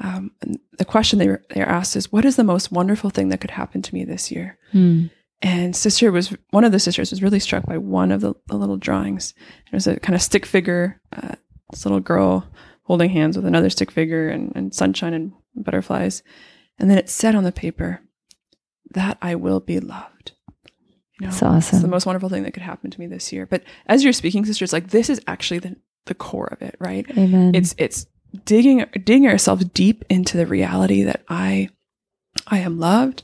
Um, 0.00 0.30
and 0.42 0.58
the 0.78 0.84
question 0.84 1.18
they 1.18 1.28
were 1.28 1.42
they 1.54 1.60
were 1.60 1.68
asked 1.68 1.96
is, 1.96 2.12
"What 2.12 2.24
is 2.24 2.36
the 2.36 2.44
most 2.44 2.70
wonderful 2.72 3.10
thing 3.10 3.28
that 3.30 3.40
could 3.40 3.52
happen 3.52 3.80
to 3.82 3.94
me 3.94 4.04
this 4.04 4.30
year?" 4.30 4.58
Hmm. 4.72 5.06
And 5.42 5.76
sister 5.76 6.10
was 6.10 6.34
one 6.50 6.64
of 6.64 6.72
the 6.72 6.80
sisters 6.80 7.10
was 7.10 7.22
really 7.22 7.40
struck 7.40 7.66
by 7.66 7.78
one 7.78 8.10
of 8.10 8.20
the, 8.20 8.34
the 8.46 8.56
little 8.56 8.76
drawings. 8.78 9.34
It 9.66 9.72
was 9.74 9.86
a 9.86 10.00
kind 10.00 10.14
of 10.14 10.22
stick 10.22 10.46
figure, 10.46 11.00
uh, 11.14 11.34
this 11.70 11.84
little 11.84 12.00
girl 12.00 12.48
holding 12.84 13.10
hands 13.10 13.36
with 13.36 13.46
another 13.46 13.68
stick 13.68 13.90
figure 13.90 14.28
and, 14.28 14.52
and 14.54 14.74
sunshine 14.74 15.12
and 15.12 15.32
butterflies. 15.54 16.22
And 16.78 16.90
then 16.90 16.98
it 16.98 17.10
said 17.10 17.34
on 17.34 17.44
the 17.44 17.52
paper, 17.52 18.00
that 18.92 19.18
I 19.20 19.34
will 19.34 19.60
be 19.60 19.80
loved. 19.80 20.32
You 21.18 21.26
know, 21.26 21.30
That's 21.30 21.42
awesome. 21.42 21.76
It's 21.76 21.82
the 21.82 21.88
most 21.88 22.06
wonderful 22.06 22.28
thing 22.28 22.42
that 22.44 22.52
could 22.52 22.62
happen 22.62 22.90
to 22.90 23.00
me 23.00 23.06
this 23.06 23.32
year. 23.32 23.46
But 23.46 23.62
as 23.86 24.04
you're 24.04 24.12
speaking, 24.12 24.44
sisters, 24.44 24.72
like 24.72 24.88
this 24.88 25.10
is 25.10 25.20
actually 25.26 25.58
the, 25.60 25.76
the 26.06 26.14
core 26.14 26.46
of 26.46 26.62
it, 26.62 26.76
right? 26.78 27.06
Amen. 27.16 27.54
It's 27.54 27.74
it's 27.78 28.06
digging 28.44 28.84
digging 28.92 29.26
ourselves 29.26 29.64
deep 29.64 30.04
into 30.10 30.36
the 30.36 30.46
reality 30.46 31.02
that 31.04 31.24
I 31.28 31.70
I 32.46 32.58
am 32.58 32.78
loved. 32.78 33.22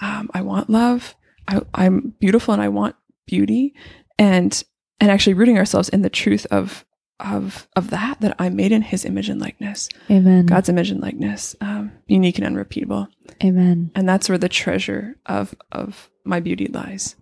Um, 0.00 0.30
I 0.32 0.42
want 0.42 0.70
love. 0.70 1.14
I, 1.48 1.60
I'm 1.74 2.14
beautiful 2.20 2.54
and 2.54 2.62
I 2.62 2.68
want 2.68 2.96
beauty, 3.26 3.74
and 4.18 4.62
and 5.00 5.10
actually 5.10 5.34
rooting 5.34 5.58
ourselves 5.58 5.88
in 5.88 6.02
the 6.02 6.10
truth 6.10 6.46
of 6.50 6.84
of 7.20 7.68
of 7.76 7.90
that 7.90 8.20
that 8.20 8.34
I'm 8.38 8.56
made 8.56 8.72
in 8.72 8.82
His 8.82 9.04
image 9.04 9.28
and 9.28 9.40
likeness, 9.40 9.88
Amen. 10.10 10.46
God's 10.46 10.68
image 10.68 10.90
and 10.90 11.00
likeness, 11.00 11.54
um, 11.60 11.92
unique 12.06 12.38
and 12.38 12.46
unrepeatable, 12.46 13.08
Amen. 13.42 13.90
and 13.94 14.08
that's 14.08 14.28
where 14.28 14.38
the 14.38 14.48
treasure 14.48 15.16
of 15.26 15.54
of 15.70 16.10
my 16.24 16.40
beauty 16.40 16.66
lies. 16.68 17.16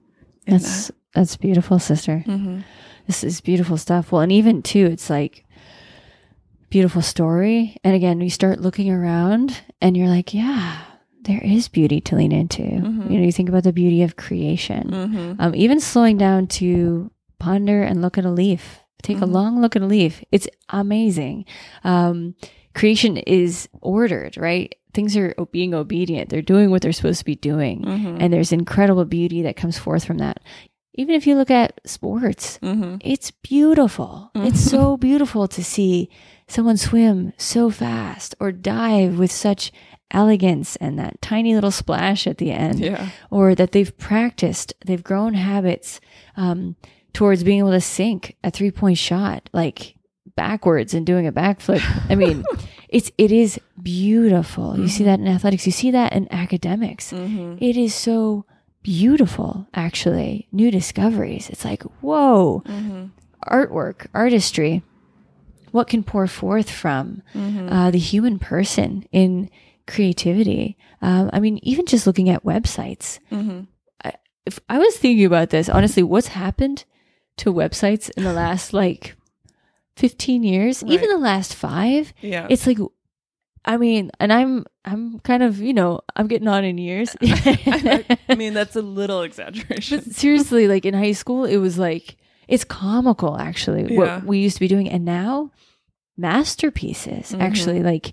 That's 0.47 0.91
that's 1.15 1.37
beautiful, 1.37 1.79
sister. 1.79 2.25
Mm-hmm. 2.27 2.61
This 3.07 3.25
is 3.25 3.41
beautiful 3.41 3.77
stuff. 3.77 4.12
Well, 4.12 4.23
and 4.23 4.33
even 4.33 4.62
too, 4.62 4.87
it's 4.87 5.11
like 5.11 5.45
beautiful 6.71 7.03
story. 7.03 7.77
And 7.83 7.95
again, 7.95 8.19
we 8.19 8.29
start 8.29 8.61
looking 8.61 8.91
around 8.91 9.61
and 9.81 9.97
you're 9.97 10.09
like, 10.09 10.33
yeah, 10.33 10.81
there 11.23 11.41
is 11.43 11.69
beauty 11.69 12.00
to 12.03 12.17
lean 12.17 12.33
into. 12.33 12.62
Mhm. 12.62 13.11
You 13.11 13.19
know, 13.19 13.25
you 13.27 13.33
think 13.33 13.49
about 13.49 13.65
the 13.65 13.73
beauty 13.73 14.03
of 14.03 14.17
creation. 14.17 14.91
Mm-hmm. 14.91 15.33
Um, 15.41 15.55
even 15.55 15.81
slowing 15.81 16.17
down 16.17 16.47
to 16.59 17.11
ponder 17.39 17.83
and 17.83 18.00
look 18.03 18.17
at 18.19 18.25
a 18.25 18.31
leaf. 18.31 18.81
Take 19.03 19.19
a 19.19 19.27
Mhm. 19.27 19.33
long 19.33 19.61
look 19.61 19.77
at 19.77 19.83
a 19.83 19.87
leaf. 19.87 20.23
It's 20.33 20.49
amazing. 20.71 21.45
Um, 21.85 22.35
creation 22.75 23.17
is 23.19 23.69
ordered, 23.81 24.37
right? 24.37 24.75
Things 24.93 25.17
are 25.17 25.35
being 25.53 25.73
obedient. 25.75 26.31
They're 26.31 26.43
doing 26.43 26.71
what 26.71 26.83
they're 26.83 26.93
supposed 26.93 27.21
to 27.21 27.25
be 27.25 27.37
doing. 27.37 27.83
Mm-hmm. 27.83 28.17
And 28.21 28.33
there's 28.33 28.53
incredible 28.53 29.05
beauty 29.05 29.43
that 29.43 29.57
comes 29.57 29.79
forth 29.79 30.05
from 30.05 30.19
that. 30.19 30.41
Even 30.95 31.15
if 31.15 31.27
you 31.27 31.37
look 31.37 31.50
at 31.50 31.81
sports, 31.87 32.59
Mm-hmm. 32.62 32.97
it's 33.00 33.31
beautiful. 33.31 34.31
It's 34.35 34.61
so 34.61 34.97
beautiful 35.09 35.47
to 35.49 35.62
see 35.62 36.09
someone 36.49 36.77
swim 36.77 37.33
so 37.39 37.71
fast 37.71 38.35
or 38.41 38.50
dive 38.50 39.17
with 39.19 39.31
such 39.31 39.71
elegance 40.11 40.76
and 40.76 40.99
that 40.99 41.21
tiny 41.23 41.55
little 41.55 41.71
splash 41.71 42.26
at 42.26 42.38
the 42.38 42.50
end, 42.50 42.81
Yeah. 42.81 43.11
or 43.31 43.55
that 43.55 43.73
they've 43.73 43.97
practiced, 43.99 44.75
they've 44.85 45.02
grown 45.05 45.35
habits 45.35 46.00
um, 46.37 46.76
towards 47.12 47.43
being 47.45 47.59
able 47.61 47.71
to 47.73 47.81
sink 47.81 48.37
a 48.45 48.50
three 48.50 48.71
point 48.71 48.99
shot 48.99 49.49
like 49.52 49.95
backwards 50.37 50.95
and 50.95 51.05
doing 51.07 51.26
a 51.26 51.33
backflip. 51.33 51.83
I 52.09 52.14
mean, 52.14 52.45
it's 52.88 53.11
it 53.19 53.31
is 53.33 53.59
beautiful. 53.83 54.79
You 54.79 54.88
see 54.88 55.05
that 55.05 55.21
in 55.21 55.26
athletics. 55.29 55.67
You 55.67 55.73
see 55.73 55.90
that 55.90 56.12
in 56.12 56.26
academics. 56.33 57.12
Mm-hmm. 57.12 57.62
It 57.62 57.76
is 57.76 57.95
so 57.95 58.45
beautiful, 58.83 59.67
actually. 59.75 60.49
New 60.52 60.71
discoveries. 60.71 61.50
It's 61.50 61.64
like, 61.64 61.83
whoa, 62.00 62.62
Mm-hmm. 62.67 63.07
artwork, 63.47 64.07
artistry. 64.14 64.83
What 65.73 65.87
can 65.87 66.02
pour 66.02 66.26
forth 66.26 66.69
from 66.71 67.23
Mm-hmm. 67.35 67.69
uh, 67.73 67.90
the 67.90 67.99
human 67.99 68.38
person 68.38 69.07
in 69.12 69.50
creativity? 69.90 70.76
Um, 71.02 71.28
I 71.32 71.40
mean, 71.40 71.59
even 71.62 71.85
just 71.87 72.06
looking 72.06 72.28
at 72.30 72.44
websites. 72.44 73.18
Mm-hmm. 73.30 73.61
If 74.47 74.59
I 74.70 74.78
was 74.78 74.97
thinking 74.97 75.26
about 75.26 75.50
this, 75.50 75.68
honestly, 75.68 76.02
what's 76.02 76.28
happened 76.28 76.85
to 77.37 77.52
websites 77.52 78.11
in 78.16 78.25
the 78.25 78.32
last 78.32 78.73
like 78.82 79.14
15 79.97 80.42
years, 80.42 80.82
even 80.85 81.09
the 81.11 81.18
last 81.18 81.54
five? 81.54 82.12
Yeah. 82.23 82.47
It's 82.49 82.66
like, 82.66 82.78
I 83.66 83.76
mean, 83.76 84.11
and 84.18 84.32
I'm, 84.32 84.64
I'm 84.87 85.20
kind 85.20 85.42
of, 85.42 85.61
you 85.61 85.75
know, 85.75 86.00
I'm 86.16 86.26
getting 86.26 86.49
on 86.49 86.64
in 86.64 86.78
years. 86.78 87.14
I, 87.23 88.18
I 88.30 88.35
mean, 88.35 88.54
that's 88.54 88.76
a 88.76 88.82
little 88.82 89.20
exaggeration. 89.28 90.00
But 90.04 90.14
seriously, 90.14 90.66
like 90.68 90.87
in 90.87 90.94
high 90.94 91.12
school, 91.12 91.44
it 91.44 91.59
was 91.59 91.78
like 91.78 92.16
it's 92.49 92.64
comical 92.64 93.37
actually 93.38 93.92
Yeah. 93.92 93.99
what 93.99 94.25
we 94.25 94.38
used 94.38 94.56
to 94.56 94.61
be 94.61 94.68
doing, 94.68 94.88
and 94.88 95.04
now 95.04 95.50
masterpieces 96.16 97.32
Mhm. 97.32 97.40
actually 97.40 97.82
like 97.82 98.12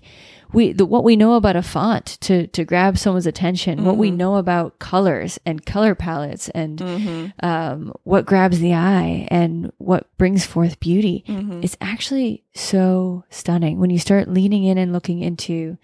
we 0.52 0.72
the, 0.72 0.86
what 0.86 1.04
we 1.04 1.16
know 1.16 1.34
about 1.34 1.56
a 1.56 1.62
font 1.62 2.18
to 2.22 2.46
to 2.48 2.64
grab 2.64 2.96
someone's 2.98 3.26
attention, 3.26 3.84
what 3.84 3.96
we 3.96 4.10
Mhm. 4.10 4.16
know 4.16 4.36
about 4.36 4.78
colors 4.78 5.38
and 5.44 5.64
color 5.66 5.94
palettes, 5.94 6.48
and 6.50 6.78
Mm-hmm. 6.78 7.46
um, 7.46 7.92
what 8.04 8.26
grabs 8.26 8.58
the 8.60 8.74
eye 8.74 9.28
and 9.30 9.72
what 9.78 10.06
brings 10.18 10.44
forth 10.46 10.80
beauty. 10.80 11.24
Mm-hmm. 11.28 11.60
It's 11.62 11.76
actually 11.80 12.44
so 12.54 13.24
stunning 13.30 13.78
when 13.78 13.90
you 13.90 13.98
start 13.98 14.28
leaning 14.28 14.64
in 14.64 14.78
and 14.78 14.92
looking 14.92 15.20
into 15.20 15.76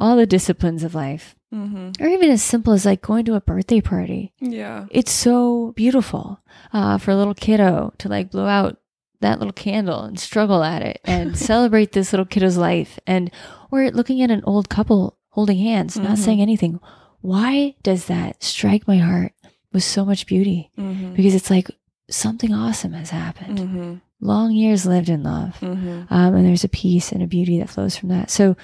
all 0.00 0.16
the 0.16 0.26
disciplines 0.26 0.82
of 0.82 0.94
life, 0.94 1.36
Mm-hmm. 1.54 2.02
or 2.02 2.08
even 2.08 2.30
as 2.30 2.42
simple 2.42 2.72
as 2.72 2.84
like 2.84 3.00
going 3.00 3.24
to 3.26 3.34
a 3.36 3.40
birthday 3.40 3.80
party 3.80 4.32
Yeah. 4.40 4.86
it's 4.90 5.12
so 5.12 5.70
beautiful 5.76 6.40
uh, 6.72 6.98
for 6.98 7.12
a 7.12 7.16
little 7.16 7.32
kiddo 7.34 7.92
to 7.98 8.08
like 8.08 8.32
blow 8.32 8.46
out 8.46 8.76
that 9.24 9.38
little 9.40 9.52
candle 9.52 10.02
and 10.04 10.20
struggle 10.20 10.62
at 10.62 10.82
it 10.82 11.00
and 11.04 11.36
celebrate 11.50 11.92
this 11.92 12.12
little 12.12 12.26
kiddo's 12.26 12.56
life 12.56 12.98
and 13.06 13.30
or 13.72 13.90
looking 13.90 14.22
at 14.22 14.30
an 14.30 14.42
old 14.44 14.68
couple 14.68 15.16
holding 15.30 15.58
hands 15.58 15.96
not 15.98 16.16
Mhm. 16.16 16.24
saying 16.24 16.40
anything 16.40 16.78
why 17.20 17.74
does 17.82 18.06
that 18.06 18.42
strike 18.42 18.86
my 18.86 18.98
heart 18.98 19.32
with 19.72 19.82
so 19.84 20.04
much 20.04 20.26
beauty 20.26 20.70
Mm-hmm. 20.78 21.14
because 21.14 21.34
it's 21.34 21.50
like 21.50 21.68
something 22.10 22.52
awesome 22.52 22.92
has 22.92 23.10
happened 23.10 23.58
Mm-hmm. 23.58 23.94
long 24.20 24.52
years 24.52 24.86
lived 24.86 25.08
in 25.08 25.22
love 25.24 25.56
Mm-hmm. 25.60 26.12
um, 26.14 26.34
and 26.34 26.46
there's 26.46 26.64
a 26.64 26.68
peace 26.68 27.10
and 27.12 27.22
a 27.22 27.26
beauty 27.26 27.58
that 27.60 27.70
flows 27.70 27.96
from 27.96 28.10
that 28.10 28.30
so 28.30 28.56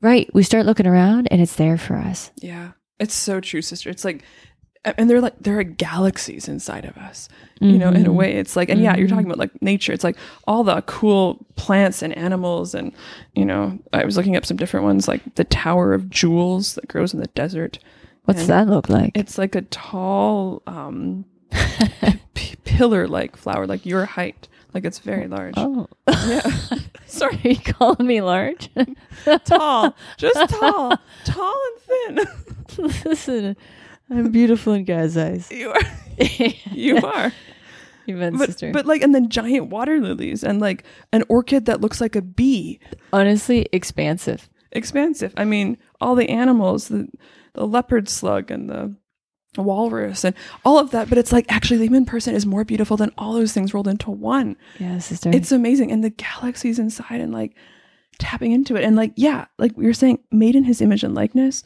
right 0.00 0.28
we 0.34 0.42
start 0.42 0.66
looking 0.66 0.86
around 0.86 1.28
and 1.30 1.40
it's 1.40 1.56
there 1.56 1.78
for 1.78 1.96
us 1.96 2.30
Yeah. 2.40 2.72
It's 3.00 3.14
so 3.14 3.38
true, 3.40 3.62
sister. 3.62 3.90
It's 3.90 4.04
like, 4.04 4.24
and 4.96 5.10
they're 5.10 5.20
like, 5.20 5.34
there 5.40 5.58
are 5.58 5.62
galaxies 5.64 6.48
inside 6.48 6.84
of 6.84 6.96
us, 6.96 7.28
you 7.60 7.76
know, 7.78 7.88
in 7.88 8.06
a 8.06 8.10
Mhm. 8.10 8.14
way. 8.14 8.32
It's 8.34 8.56
like, 8.56 8.68
and 8.68 8.80
yeah, 8.80 8.96
you're 8.96 9.08
talking 9.08 9.26
about 9.26 9.38
like 9.38 9.60
nature. 9.60 9.92
It's 9.92 10.04
like 10.04 10.16
all 10.46 10.64
the 10.64 10.80
cool 10.82 11.44
plants 11.56 12.02
and 12.02 12.16
animals. 12.16 12.74
And, 12.74 12.92
you 13.34 13.44
know, 13.44 13.78
I 13.92 14.04
was 14.04 14.16
looking 14.16 14.36
up 14.36 14.46
some 14.46 14.56
different 14.56 14.84
ones, 14.84 15.08
like 15.08 15.34
the 15.34 15.44
Tower 15.44 15.92
of 15.94 16.08
Jewels 16.08 16.74
that 16.76 16.88
grows 16.88 17.12
in 17.12 17.20
the 17.20 17.26
desert. 17.28 17.78
what's 18.24 18.40
And 18.40 18.48
that 18.48 18.68
look 18.68 18.88
like 18.88 19.12
It's 19.16 19.36
like 19.38 19.54
a 19.54 19.62
tall, 19.62 20.62
um, 20.66 21.24
p- 22.34 22.54
pillar 22.64 23.08
like 23.08 23.36
flower, 23.36 23.66
like 23.66 23.84
your 23.86 24.04
height. 24.04 24.48
Like 24.74 24.84
it's 24.84 24.98
very 24.98 25.28
large. 25.28 25.54
oh 25.56 25.88
Yeah. 26.06 26.40
Sorry. 27.06 27.38
You 27.42 27.56
calling 27.56 28.06
me 28.06 28.20
large? 28.20 28.68
tall. 29.46 29.96
Just 30.18 30.50
tall. 30.50 30.92
tall 31.24 31.54
and 31.66 32.16
thin. 32.76 32.90
Listen, 33.06 33.56
I'm 34.10 34.30
beautiful 34.30 34.72
in 34.72 34.84
God's 34.84 35.16
eyes. 35.16 35.48
you 35.52 35.70
are. 35.70 35.80
You 36.72 36.96
are. 37.04 37.32
Amen, 38.08 38.38
but, 38.38 38.46
sister. 38.46 38.72
but 38.72 38.86
like 38.86 39.02
and 39.02 39.14
then 39.14 39.28
giant 39.28 39.68
water 39.68 40.00
lilies 40.00 40.42
and 40.42 40.60
like 40.60 40.82
an 41.12 41.24
orchid 41.28 41.66
that 41.66 41.82
looks 41.82 42.00
like 42.00 42.16
a 42.16 42.22
bee 42.22 42.80
honestly, 43.12 43.68
expansive. 43.70 44.48
expansive 44.72 45.34
i 45.36 45.44
mean 45.44 45.76
all 46.00 46.14
the 46.14 46.30
animals 46.30 46.88
the, 46.88 47.06
the 47.52 47.66
leopard 47.66 48.08
slug 48.08 48.50
and 48.50 48.70
the 48.70 48.96
walrus 49.58 50.24
and 50.24 50.34
all 50.64 50.78
of 50.78 50.90
that 50.92 51.10
but 51.10 51.18
it's 51.18 51.32
like 51.32 51.44
actually 51.50 51.76
the 51.76 51.84
human 51.84 52.06
person 52.06 52.34
is 52.34 52.46
more 52.46 52.64
beautiful 52.64 52.96
than 52.96 53.12
all 53.18 53.34
those 53.34 53.52
things 53.52 53.74
rolled 53.74 53.88
into 53.88 54.10
one 54.10 54.56
Yeah, 54.78 54.98
sister. 55.00 55.28
it's 55.30 55.52
amazing 55.52 55.92
and 55.92 56.02
the 56.02 56.08
galaxies 56.10 56.78
inside 56.78 57.20
and 57.20 57.30
like 57.32 57.54
tapping 58.18 58.52
into 58.52 58.74
it 58.74 58.84
and 58.84 58.96
like 58.96 59.12
yeah 59.16 59.44
like 59.58 59.76
we 59.76 59.84
were 59.84 59.92
saying 59.92 60.18
made 60.30 60.56
in 60.56 60.64
his 60.64 60.80
image 60.80 61.04
and 61.04 61.14
likeness 61.14 61.62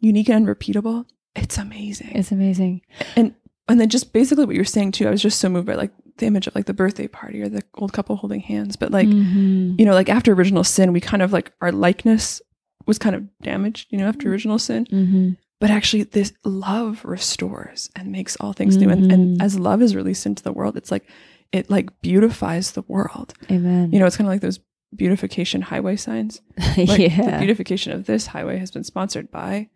unique 0.00 0.28
and 0.30 0.36
unrepeatable 0.36 1.04
it's 1.36 1.58
amazing 1.58 2.10
it's 2.14 2.32
amazing. 2.32 2.80
and 3.16 3.34
and 3.68 3.80
then 3.80 3.88
just 3.88 4.12
basically 4.12 4.44
what 4.44 4.54
you're 4.56 4.64
saying 4.64 4.92
too 4.92 5.06
i 5.06 5.10
was 5.10 5.22
just 5.22 5.38
so 5.40 5.48
moved 5.48 5.66
by 5.66 5.74
like 5.74 5.92
the 6.18 6.26
image 6.26 6.46
of 6.46 6.54
like 6.54 6.66
the 6.66 6.74
birthday 6.74 7.06
party 7.08 7.40
or 7.40 7.48
the 7.48 7.62
old 7.76 7.92
couple 7.92 8.16
holding 8.16 8.40
hands 8.40 8.76
but 8.76 8.90
like 8.92 9.08
Mhm. 9.08 9.78
you 9.78 9.84
know 9.86 9.94
like 9.94 10.08
after 10.10 10.32
original 10.32 10.64
sin 10.64 10.92
we 10.92 11.00
kind 11.00 11.22
of 11.22 11.32
like 11.32 11.52
our 11.60 11.72
likeness 11.72 12.42
was 12.86 12.98
kind 12.98 13.16
of 13.16 13.24
damaged 13.40 13.86
you 13.90 13.98
know 13.98 14.06
after 14.08 14.28
original 14.30 14.58
sin 14.58 14.86
Mhm. 14.90 15.36
but 15.60 15.70
actually 15.70 16.02
this 16.02 16.32
love 16.44 17.02
restores 17.04 17.90
and 17.96 18.12
makes 18.12 18.36
all 18.36 18.52
things 18.52 18.76
new 18.76 18.90
and, 18.90 19.10
and 19.10 19.38
Mhm. 19.38 19.42
as 19.42 19.58
love 19.58 19.80
is 19.80 19.96
released 19.96 20.26
into 20.26 20.42
the 20.42 20.52
world 20.52 20.76
it's 20.76 20.90
like 20.90 21.08
it 21.52 21.70
like 21.70 21.88
beautifies 22.02 22.72
the 22.72 22.82
world 22.88 23.32
Amen. 23.50 23.90
you 23.92 23.98
know 23.98 24.06
it's 24.06 24.16
kind 24.16 24.26
of 24.28 24.32
like 24.32 24.40
those 24.42 24.60
beautification 24.94 25.62
highway 25.62 25.96
signs 25.96 26.42
like 26.76 26.88
the 26.98 27.08
yeah. 27.08 27.38
beautification 27.38 27.92
of 27.92 28.04
this 28.04 28.26
highway 28.26 28.58
has 28.58 28.70
been 28.70 28.84
sponsored 28.84 29.30
by 29.30 29.68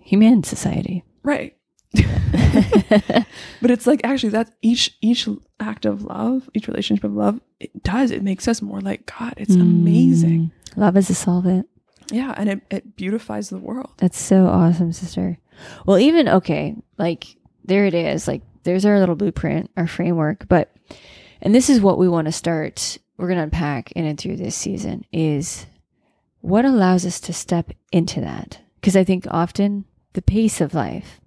Humane 0.00 0.42
Society. 0.42 1.04
right 1.22 1.56
but 3.60 3.70
it's 3.70 3.86
like 3.86 4.00
actually 4.04 4.30
that 4.30 4.50
each 4.62 4.96
each 5.00 5.28
act 5.60 5.84
of 5.84 6.02
love, 6.02 6.50
each 6.54 6.66
relationship 6.66 7.04
of 7.04 7.12
love, 7.12 7.40
it 7.60 7.82
does. 7.84 8.10
It 8.10 8.22
makes 8.22 8.48
us 8.48 8.60
more 8.60 8.80
like 8.80 9.06
God. 9.06 9.34
It's 9.36 9.54
amazing. 9.54 10.50
Mm. 10.72 10.76
Love 10.76 10.96
is 10.96 11.08
a 11.08 11.14
solvent. 11.14 11.68
Yeah, 12.10 12.34
and 12.36 12.50
it, 12.50 12.62
it 12.70 12.96
beautifies 12.96 13.48
the 13.48 13.58
world. 13.58 13.92
That's 13.98 14.18
so 14.18 14.46
awesome, 14.46 14.92
sister. 14.92 15.38
Well, 15.86 15.98
even 15.98 16.28
okay, 16.28 16.74
like 16.98 17.36
there 17.64 17.86
it 17.86 17.94
is. 17.94 18.26
Like 18.26 18.42
there's 18.64 18.84
our 18.84 18.98
little 18.98 19.14
blueprint, 19.14 19.70
our 19.76 19.86
framework. 19.86 20.48
But 20.48 20.74
and 21.40 21.54
this 21.54 21.70
is 21.70 21.80
what 21.80 21.98
we 21.98 22.08
want 22.08 22.26
to 22.26 22.32
start. 22.32 22.98
We're 23.16 23.28
going 23.28 23.38
to 23.38 23.44
unpack 23.44 23.92
in 23.92 24.04
and 24.04 24.18
through 24.18 24.36
this 24.38 24.56
season 24.56 25.04
is 25.12 25.66
what 26.40 26.64
allows 26.64 27.06
us 27.06 27.20
to 27.20 27.32
step 27.32 27.70
into 27.92 28.20
that. 28.20 28.58
Because 28.84 28.96
I 28.96 29.04
think 29.04 29.26
often 29.30 29.86
the 30.12 30.20
pace 30.20 30.60
of 30.60 30.74
life, 30.74 31.18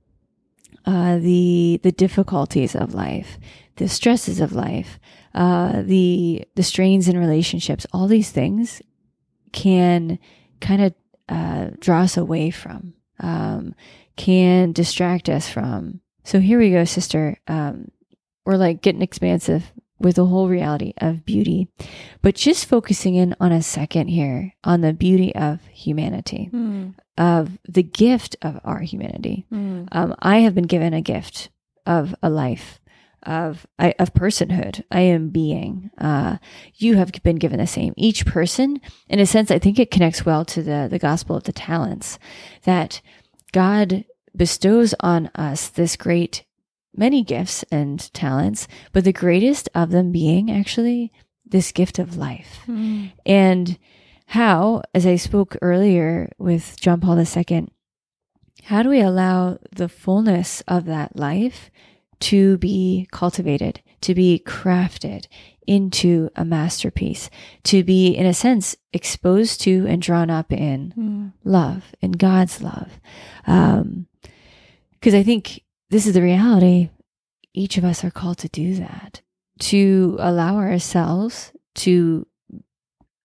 uh, 0.85 1.17
the 1.17 1.79
the 1.81 1.91
difficulties 1.91 2.75
of 2.75 2.93
life, 2.93 3.39
the 3.77 3.89
stresses 3.89 4.39
of 4.39 4.53
life, 4.53 4.99
uh, 5.33 5.81
the 5.81 6.43
the 6.53 6.61
strains 6.61 7.07
in 7.07 7.17
relationships, 7.17 7.87
all 7.91 8.07
these 8.07 8.29
things 8.29 8.83
can 9.53 10.19
kind 10.61 10.83
of 10.83 10.93
uh, 11.29 11.69
draw 11.79 12.01
us 12.01 12.15
away 12.15 12.51
from, 12.51 12.93
um, 13.21 13.73
can 14.17 14.71
distract 14.71 15.27
us 15.27 15.49
from. 15.49 16.01
So 16.25 16.39
here 16.39 16.59
we 16.59 16.69
go, 16.69 16.85
sister. 16.85 17.39
Um, 17.47 17.89
we're 18.45 18.57
like 18.57 18.83
getting 18.83 19.01
expansive 19.01 19.71
with 19.97 20.17
the 20.17 20.27
whole 20.27 20.47
reality 20.47 20.93
of 20.99 21.25
beauty, 21.25 21.69
but 22.21 22.35
just 22.35 22.67
focusing 22.67 23.15
in 23.15 23.35
on 23.39 23.51
a 23.51 23.63
second 23.63 24.09
here 24.09 24.53
on 24.63 24.81
the 24.81 24.93
beauty 24.93 25.33
of 25.33 25.65
humanity, 25.73 26.51
Mm. 26.53 26.93
Of 27.17 27.57
the 27.67 27.83
gift 27.83 28.36
of 28.41 28.59
our 28.63 28.79
humanity. 28.79 29.45
Mm. 29.51 29.88
Um, 29.91 30.15
I 30.19 30.39
have 30.39 30.55
been 30.55 30.67
given 30.67 30.93
a 30.93 31.01
gift 31.01 31.50
of 31.86 32.13
a 32.21 32.29
life, 32.29 32.79
of 33.24 33.65
I, 33.79 33.93
of 34.00 34.13
personhood. 34.13 34.83
I 34.91 35.01
am 35.01 35.29
being. 35.29 35.91
Uh, 35.97 36.38
you 36.75 36.95
have 36.95 37.12
been 37.24 37.38
given 37.38 37.59
the 37.59 37.67
same. 37.67 37.93
Each 37.97 38.25
person, 38.25 38.79
in 39.09 39.19
a 39.19 39.25
sense, 39.25 39.51
I 39.51 39.59
think 39.59 39.79
it 39.79 39.91
connects 39.91 40.25
well 40.25 40.45
to 40.45 40.62
the 40.62 40.88
the 40.89 41.00
gospel 41.00 41.36
of 41.36 41.43
the 41.43 41.53
talents 41.53 42.19
that 42.63 43.01
God 43.51 44.05
bestows 44.36 44.93
on 45.00 45.31
us 45.36 45.69
this 45.69 45.95
great 45.95 46.43
many 46.95 47.24
gifts 47.24 47.63
and 47.71 48.12
talents, 48.13 48.67
but 48.91 49.03
the 49.03 49.13
greatest 49.13 49.69
of 49.75 49.91
them 49.91 50.12
being 50.12 50.51
actually 50.51 51.12
this 51.45 51.71
gift 51.71 52.00
of 52.00 52.17
life. 52.17 52.59
Mm. 52.67 53.12
And 53.25 53.77
how, 54.27 54.81
as 54.93 55.05
I 55.05 55.15
spoke 55.15 55.55
earlier 55.62 56.31
with 56.38 56.79
John 56.79 57.00
Paul 57.01 57.19
II, 57.19 57.67
how 58.63 58.84
do 58.84 58.89
we 58.89 59.00
allow 59.00 59.57
the 59.75 59.88
fullness 59.89 60.62
of 60.67 60.86
that 60.86 61.15
life 61.15 61.72
to 62.19 62.57
be 62.57 63.07
cultivated, 63.12 63.81
to 64.01 64.13
be 64.13 64.41
crafted 64.46 65.27
into 65.65 66.29
a 66.36 66.43
masterpiece, 66.43 67.29
to 67.63 67.84
be, 67.84 68.10
in 68.10 68.25
a 68.25 68.34
sense, 68.34 68.75
exposed 68.93 69.62
to 69.62 69.86
and 69.88 70.01
drawn 70.01 70.29
up 70.29 70.51
in 70.51 70.93
Mm. 70.98 71.34
love, 71.43 71.93
in 72.01 72.12
God's 72.13 72.62
love? 72.62 73.00
Because 73.46 75.13
I 75.13 75.24
think 75.24 75.62
this 75.89 76.05
is 76.07 76.13
the 76.13 76.22
reality. 76.22 76.89
Each 77.53 77.77
of 77.77 77.84
us 77.86 78.03
are 78.03 78.12
called 78.12 78.39
to 78.39 78.50
do 78.50 78.75
that, 78.75 79.22
to 79.60 80.17
allow 80.19 80.57
ourselves 80.57 81.53
to 81.75 82.27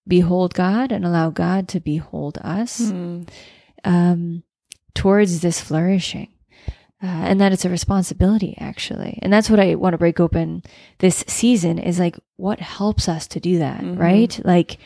behold 0.06 0.54
God 0.54 0.90
and 0.92 1.04
allow 1.04 1.30
God 1.30 1.68
to 1.68 1.80
behold 1.80 2.38
us 2.42 2.80
Mm. 2.80 3.28
um, 3.84 4.42
towards 4.94 5.40
this 5.40 5.60
flourishing. 5.60 6.28
Uh, 7.02 7.06
and 7.06 7.40
that 7.40 7.52
it's 7.52 7.64
a 7.64 7.68
responsibility, 7.68 8.54
actually. 8.60 9.18
And 9.22 9.32
that's 9.32 9.50
what 9.50 9.58
I 9.58 9.74
want 9.74 9.94
to 9.94 9.98
break 9.98 10.20
open 10.20 10.62
this 10.98 11.24
season 11.26 11.78
is 11.80 11.98
like, 11.98 12.16
what 12.36 12.60
helps 12.60 13.08
us 13.08 13.26
to 13.28 13.40
do 13.40 13.58
that, 13.58 13.80
Mhm. 13.80 13.98
right? 13.98 14.40
Like, 14.44 14.78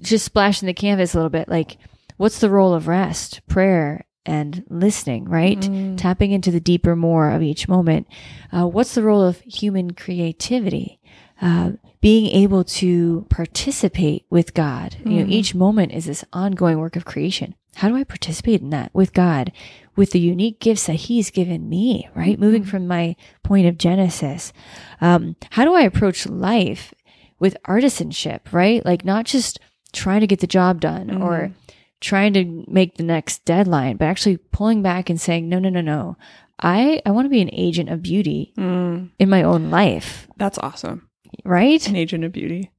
just 0.00 0.24
splashing 0.24 0.66
the 0.68 0.72
canvas 0.74 1.12
a 1.12 1.16
little 1.16 1.30
bit. 1.30 1.48
Like, 1.48 1.76
what's 2.18 2.38
the 2.38 2.50
role 2.50 2.72
of 2.72 2.86
rest, 2.86 3.40
prayer, 3.48 4.04
and 4.24 4.62
listening, 4.70 5.24
right? 5.24 5.58
Mm. 5.60 5.96
Tapping 5.96 6.30
into 6.30 6.52
the 6.52 6.60
deeper 6.60 6.94
more 6.94 7.30
of 7.30 7.42
each 7.42 7.68
moment. 7.68 8.06
Uh, 8.52 8.66
what's 8.68 8.94
the 8.94 9.02
role 9.02 9.22
of 9.22 9.40
human 9.40 9.92
creativity? 9.92 11.00
Uh, 11.42 11.72
being 12.00 12.26
able 12.26 12.62
to 12.64 13.26
participate 13.30 14.26
with 14.30 14.54
God. 14.54 14.96
You 15.04 15.20
know, 15.20 15.24
Mhm. 15.26 15.30
each 15.32 15.54
moment 15.54 15.92
is 15.92 16.04
this 16.06 16.24
ongoing 16.32 16.78
work 16.78 16.96
of 16.96 17.04
creation. 17.04 17.54
How 17.76 17.88
do 17.88 17.96
I 17.96 18.04
participate 18.04 18.60
in 18.62 18.70
that 18.70 18.90
with 18.94 19.12
God, 19.12 19.52
with 19.96 20.12
the 20.12 20.20
unique 20.20 20.60
gifts 20.60 20.86
that 20.86 20.94
He's 20.94 21.30
given 21.30 21.68
me, 21.68 22.08
right? 22.14 22.38
Moving 22.38 22.64
from 22.64 22.86
my 22.86 23.16
point 23.42 23.66
of 23.66 23.76
Genesis. 23.78 24.52
Um, 25.00 25.36
how 25.50 25.64
do 25.64 25.74
I 25.74 25.82
approach 25.82 26.26
life 26.26 26.94
with 27.38 27.56
artisanship, 27.68 28.52
right? 28.52 28.84
Like 28.84 29.04
not 29.04 29.24
just 29.26 29.58
trying 29.92 30.20
to 30.20 30.26
get 30.26 30.40
the 30.40 30.46
job 30.46 30.80
done 30.80 31.22
or 31.22 31.52
trying 32.00 32.32
to 32.34 32.64
make 32.68 32.96
the 32.96 33.02
next 33.02 33.44
deadline, 33.44 33.96
but 33.96 34.04
actually 34.06 34.36
pulling 34.36 34.82
back 34.82 35.08
and 35.10 35.20
saying, 35.20 35.48
no, 35.48 35.58
no, 35.58 35.68
no, 35.70 35.80
no. 35.80 36.16
I, 36.60 37.00
I 37.04 37.10
want 37.10 37.26
to 37.26 37.30
be 37.30 37.40
an 37.42 37.50
agent 37.52 37.90
of 37.90 38.00
beauty 38.02 38.52
Mm. 38.56 39.10
in 39.18 39.28
my 39.28 39.42
own 39.42 39.70
life, 39.70 40.26
That's 40.38 40.58
awesome. 40.58 41.08
Right? 41.44 41.86
An 41.88 41.96
agent 41.96 42.24
of 42.24 42.32
beauty. 42.32 42.70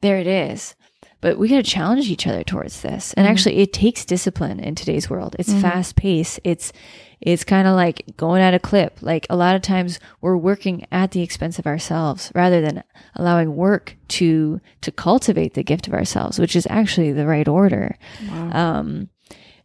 There 0.00 0.18
it 0.18 0.26
is. 0.26 0.74
But 1.20 1.38
we 1.38 1.48
got 1.48 1.56
to 1.56 1.62
challenge 1.64 2.08
each 2.08 2.28
other 2.28 2.44
towards 2.44 2.80
this. 2.82 3.12
And 3.14 3.26
Mhm. 3.26 3.30
actually 3.30 3.56
it 3.56 3.72
takes 3.72 4.04
discipline 4.04 4.60
in 4.60 4.76
today's 4.76 5.10
world. 5.10 5.34
It's 5.38 5.52
Mhm. 5.52 5.60
fast 5.62 5.96
pace. 5.96 6.38
It's 6.44 6.72
it's 7.20 7.42
kind 7.42 7.66
of 7.66 7.74
like 7.74 8.04
going 8.16 8.40
at 8.40 8.54
a 8.54 8.60
clip. 8.60 8.98
Like 9.02 9.26
a 9.28 9.34
lot 9.34 9.56
of 9.56 9.62
times 9.62 9.98
we're 10.20 10.36
working 10.36 10.86
at 10.92 11.10
the 11.10 11.20
expense 11.22 11.58
of 11.58 11.66
ourselves 11.66 12.30
rather 12.32 12.60
than 12.60 12.84
allowing 13.16 13.56
work 13.56 13.96
to 14.08 14.60
to 14.82 14.92
cultivate 14.92 15.54
the 15.54 15.64
gift 15.64 15.88
of 15.88 15.94
ourselves, 15.94 16.38
which 16.38 16.54
is 16.54 16.68
actually 16.70 17.10
the 17.10 17.26
right 17.26 17.48
order. 17.48 17.96
Wow. 18.30 18.50
Um 18.78 19.08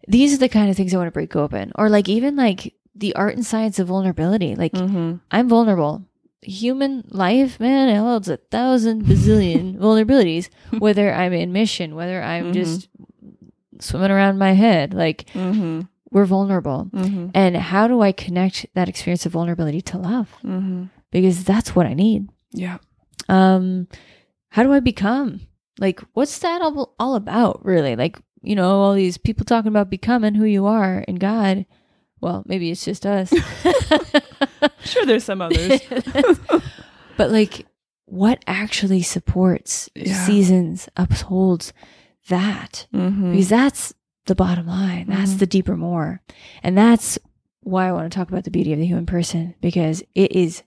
these 0.07 0.33
are 0.33 0.37
the 0.37 0.49
kind 0.49 0.71
of 0.71 0.75
things 0.75 0.93
I 0.93 0.97
want 0.97 1.07
to 1.07 1.11
break 1.11 1.35
open. 1.35 1.71
Or 1.75 1.87
like 1.89 2.09
even 2.09 2.35
like 2.35 2.73
the 2.95 3.13
art 3.15 3.35
and 3.35 3.45
science 3.45 3.77
of 3.77 3.87
vulnerability. 3.89 4.55
Like 4.55 4.71
mm-hmm. 4.73 5.17
I'm 5.29 5.47
vulnerable. 5.47 6.03
Human 6.43 7.03
life, 7.09 7.59
man, 7.59 7.89
it 7.89 7.97
holds 7.97 8.29
a 8.29 8.37
thousand 8.37 9.03
bazillion 9.09 9.77
vulnerabilities, 9.77 10.49
whether 10.79 11.13
I'm 11.13 11.33
in 11.33 11.51
mission, 11.53 11.95
whether 11.95 12.21
I'm 12.21 12.51
Mhm. 12.51 12.53
just 12.53 12.89
swimming 13.79 14.11
around 14.11 14.37
my 14.37 14.53
head. 14.53 14.93
Like, 14.93 15.25
Mm-hmm. 15.33 15.81
we're 16.11 16.25
vulnerable. 16.25 16.87
Mm-hmm. 16.93 17.27
And 17.33 17.57
how 17.57 17.87
do 17.87 18.01
I 18.01 18.11
connect 18.11 18.65
that 18.75 18.87
experience 18.89 19.25
of 19.25 19.31
vulnerability 19.33 19.81
to 19.81 19.97
love? 19.97 20.29
Mm-hmm. 20.43 20.85
Because 21.11 21.43
that's 21.43 21.75
what 21.75 21.85
I 21.85 21.93
need. 21.93 22.29
Yeah. 22.51 22.77
Um, 23.29 23.87
how 24.49 24.63
do 24.63 24.71
I 24.73 24.79
become? 24.79 25.41
Like, 25.79 26.01
what's 26.13 26.37
that 26.39 26.61
all, 26.61 26.93
all 26.99 27.15
about, 27.15 27.65
really? 27.65 27.95
Like, 27.95 28.19
you 28.41 28.55
know, 28.55 28.79
all 28.81 28.93
these 28.93 29.17
people 29.17 29.45
talking 29.45 29.69
about 29.69 29.89
becoming 29.89 30.35
who 30.35 30.45
you 30.45 30.65
are 30.65 30.99
in 31.07 31.15
God. 31.15 31.65
Well, 32.23 32.43
maybe 32.47 32.71
it's 32.71 32.85
just 32.85 33.05
us. 33.05 33.33
Sure, 34.85 35.05
there's 35.05 35.23
some 35.23 35.41
others. 35.41 35.81
but 37.17 37.31
like 37.31 37.65
what 38.05 38.43
actually 38.47 39.01
supports 39.01 39.89
Yeah. 39.95 40.25
seasons 40.25 40.89
upholds 40.97 41.71
that 42.29 42.85
mm-hmm. 42.93 43.31
because 43.31 43.49
that's 43.49 43.93
the 44.25 44.35
bottom 44.35 44.67
line 44.67 45.07
that's 45.07 45.33
Mhm. 45.33 45.39
the 45.39 45.47
deeper 45.47 45.75
more 45.77 46.21
and 46.63 46.77
that's 46.77 47.17
why 47.61 47.87
i 47.87 47.91
want 47.91 48.09
to 48.11 48.15
talk 48.17 48.29
about 48.29 48.43
the 48.45 48.51
beauty 48.51 48.71
of 48.73 48.79
the 48.79 48.85
human 48.85 49.05
person 49.05 49.55
because 49.61 50.03
it 50.15 50.31
is 50.33 50.63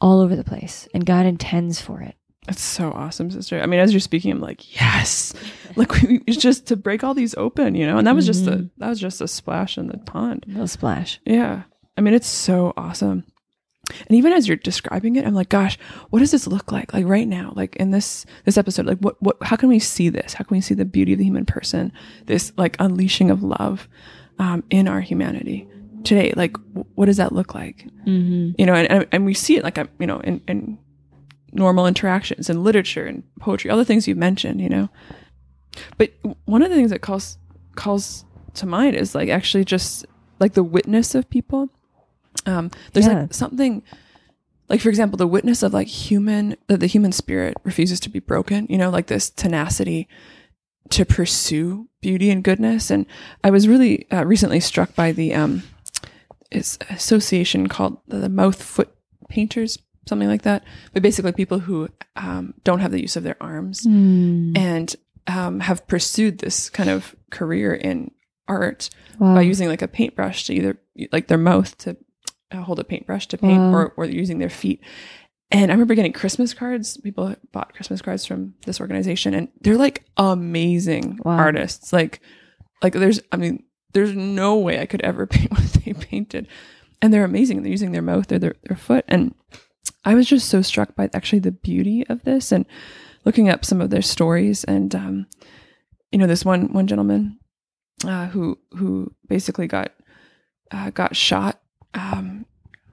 all 0.00 0.20
over 0.20 0.34
the 0.36 0.44
place 0.44 0.86
and 0.94 1.06
god 1.06 1.24
intends 1.26 1.80
for 1.80 2.00
it 2.00 2.14
That's 2.50 2.62
so 2.62 2.90
awesome, 2.90 3.30
sister. 3.30 3.62
I 3.62 3.66
mean, 3.66 3.78
as 3.78 3.92
you're 3.92 4.00
speaking, 4.00 4.32
I'm 4.32 4.40
like, 4.40 4.74
yes. 4.74 5.32
Like 5.76 5.92
we, 6.02 6.20
it's 6.26 6.36
just 6.36 6.66
to 6.66 6.76
break 6.76 7.04
all 7.04 7.14
these 7.14 7.36
open, 7.36 7.76
you 7.76 7.86
know. 7.86 7.96
And 7.96 8.04
that 8.08 8.16
was 8.16 8.26
just 8.26 8.44
a 8.48 8.50
Mhm. 8.50 8.70
that 8.78 8.88
was 8.88 8.98
just 8.98 9.20
a 9.20 9.28
splash 9.28 9.78
in 9.78 9.86
the 9.86 9.98
pond. 9.98 10.44
no 10.48 10.66
splash 10.66 11.20
Yeah. 11.24 11.62
I 11.96 12.00
mean, 12.00 12.12
it's 12.12 12.26
so 12.26 12.72
awesome. 12.76 13.22
And 14.08 14.16
even 14.16 14.32
as 14.32 14.48
you're 14.48 14.56
describing 14.56 15.14
it, 15.14 15.24
I'm 15.26 15.34
like, 15.34 15.48
gosh, 15.48 15.78
what 16.10 16.18
does 16.18 16.32
this 16.32 16.48
look 16.48 16.72
like? 16.72 16.92
Like 16.92 17.06
right 17.06 17.28
now, 17.28 17.52
like 17.54 17.76
in 17.76 17.92
this 17.92 18.26
this 18.44 18.58
episode, 18.58 18.86
like 18.86 18.98
what 18.98 19.14
what 19.22 19.36
how 19.42 19.54
can 19.54 19.68
we 19.68 19.78
see 19.78 20.08
this? 20.08 20.34
How 20.34 20.42
can 20.42 20.56
we 20.56 20.60
see 20.60 20.74
the 20.74 20.84
beauty 20.84 21.12
of 21.12 21.18
the 21.20 21.24
human 21.24 21.46
person? 21.46 21.92
This 22.26 22.52
like 22.56 22.74
unleashing 22.80 23.30
of 23.30 23.44
love 23.44 23.88
um, 24.40 24.64
in 24.70 24.88
our 24.88 25.00
humanity 25.00 25.68
today. 26.02 26.32
Like, 26.34 26.54
w- 26.54 26.86
what 26.96 27.06
does 27.06 27.18
that 27.18 27.30
look 27.32 27.54
like? 27.54 27.86
mm-hmm. 28.06 28.52
You 28.58 28.66
know, 28.66 28.74
and 28.74 29.06
and, 29.12 29.24
we 29.24 29.34
see 29.34 29.56
it 29.56 29.62
like 29.62 29.78
um, 29.78 29.88
you 30.00 30.06
know 30.08 30.18
in 30.18 30.40
in 30.48 30.78
normal 31.52 31.86
interactions 31.86 32.48
and 32.50 32.62
literature 32.64 33.06
and 33.06 33.22
poetry, 33.40 33.70
all 33.70 33.78
the 33.78 33.84
things 33.84 34.06
you've 34.08 34.18
mentioned. 34.18 34.60
You 34.60 34.68
know, 34.68 34.88
but 35.98 36.12
one 36.44 36.62
of 36.62 36.70
the 36.70 36.76
things 36.76 36.90
that 36.90 37.00
calls 37.00 37.38
calls 37.76 38.24
to 38.54 38.66
mind 38.66 38.96
is 38.96 39.14
like 39.14 39.28
actually 39.28 39.64
just 39.64 40.06
like 40.38 40.54
the 40.54 40.64
witness 40.64 41.14
of 41.14 41.28
people. 41.30 41.68
Um, 42.46 42.70
there's 42.92 43.06
Yeah. 43.06 43.20
like 43.22 43.34
something 43.34 43.82
like 44.68 44.80
for 44.80 44.88
example 44.88 45.16
the 45.16 45.26
witness 45.26 45.62
of 45.62 45.74
like 45.74 45.88
human 45.88 46.56
that 46.68 46.78
the 46.78 46.86
human 46.86 47.10
spirit 47.12 47.56
refuses 47.64 47.98
to 48.00 48.08
be 48.08 48.20
broken 48.20 48.66
you 48.70 48.78
know 48.78 48.88
like 48.88 49.08
this 49.08 49.28
tenacity 49.28 50.06
to 50.90 51.04
pursue 51.04 51.88
beauty 52.00 52.30
and 52.30 52.44
goodness 52.44 52.88
and 52.88 53.04
i 53.42 53.50
was 53.50 53.66
really 53.66 54.08
uh, 54.12 54.24
recently 54.24 54.60
struck 54.60 54.94
by 54.94 55.10
the 55.10 55.34
um 55.34 55.64
an 56.52 56.62
association 56.88 57.68
called 57.68 57.98
the 58.06 58.28
Mouth 58.28 58.62
Foot 58.62 58.90
Painters, 59.28 59.76
something 60.10 60.28
like 60.28 60.42
that. 60.42 60.64
But 60.92 61.02
basically, 61.02 61.32
people 61.32 61.58
who 61.60 61.88
um, 62.16 62.52
don't 62.64 62.80
have 62.80 62.92
the 62.92 63.00
use 63.00 63.16
of 63.16 63.22
their 63.22 63.36
arms 63.40 63.86
Mm. 63.86 64.56
and 64.58 64.94
um, 65.26 65.60
have 65.60 65.86
pursued 65.86 66.38
this 66.38 66.68
kind 66.68 66.90
of 66.90 67.14
career 67.30 67.72
in 67.74 68.10
art 68.48 68.90
Wow. 69.18 69.34
by 69.36 69.42
using 69.42 69.68
like 69.68 69.80
a 69.82 69.88
paintbrush 69.88 70.44
to 70.46 70.54
either 70.54 70.76
like 71.12 71.28
their 71.28 71.38
mouth 71.38 71.76
to 71.78 71.96
uh, 72.50 72.62
hold 72.62 72.78
a 72.80 72.84
paintbrush 72.84 73.26
to 73.28 73.38
paint 73.38 73.58
Wow. 73.60 73.72
or, 73.74 73.94
or 73.96 74.04
using 74.06 74.38
their 74.38 74.50
feet. 74.50 74.80
And 75.52 75.70
I 75.70 75.74
remember 75.74 75.94
getting 75.94 76.12
Christmas 76.12 76.54
cards. 76.54 76.96
People 76.98 77.34
bought 77.52 77.74
Christmas 77.74 78.02
cards 78.02 78.24
from 78.26 78.54
this 78.66 78.80
organization 78.80 79.34
and 79.34 79.48
they're 79.60 79.76
like 79.76 80.04
amazing 80.16 81.18
Wow. 81.24 81.36
artists. 81.38 81.92
Like, 81.92 82.20
like 82.82 82.92
there's, 82.94 83.20
I 83.32 83.36
mean, 83.36 83.64
there's 83.92 84.14
no 84.14 84.56
way 84.56 84.80
I 84.80 84.86
could 84.86 85.02
ever 85.02 85.26
paint 85.36 85.50
what 85.52 85.72
they 85.84 85.92
painted. 85.92 86.46
And 87.02 87.12
they're 87.12 87.24
amazing. 87.24 87.62
They're 87.62 87.70
using 87.70 87.92
their 87.92 88.02
mouth 88.02 88.30
or 88.32 88.38
their, 88.38 88.54
their 88.64 88.76
foot. 88.76 89.04
And 89.08 89.34
I 90.04 90.14
was 90.14 90.26
just 90.28 90.48
so 90.48 90.62
struck 90.62 90.94
by 90.96 91.10
actually 91.14 91.40
the 91.40 91.52
beauty 91.52 92.06
of 92.08 92.22
this 92.24 92.52
and 92.52 92.64
looking 93.24 93.48
up 93.48 93.64
some 93.64 93.80
of 93.80 93.90
their 93.90 94.02
stories. 94.02 94.64
And, 94.64 94.94
um, 94.94 95.26
you 96.10 96.18
know, 96.18 96.26
this 96.26 96.44
one, 96.44 96.72
one 96.72 96.86
gentleman, 96.86 97.38
uh, 98.04 98.26
who, 98.28 98.58
who 98.72 99.14
basically 99.28 99.66
got, 99.66 99.92
uh, 100.70 100.90
got 100.90 101.16
shot, 101.16 101.60
um, 101.94 102.46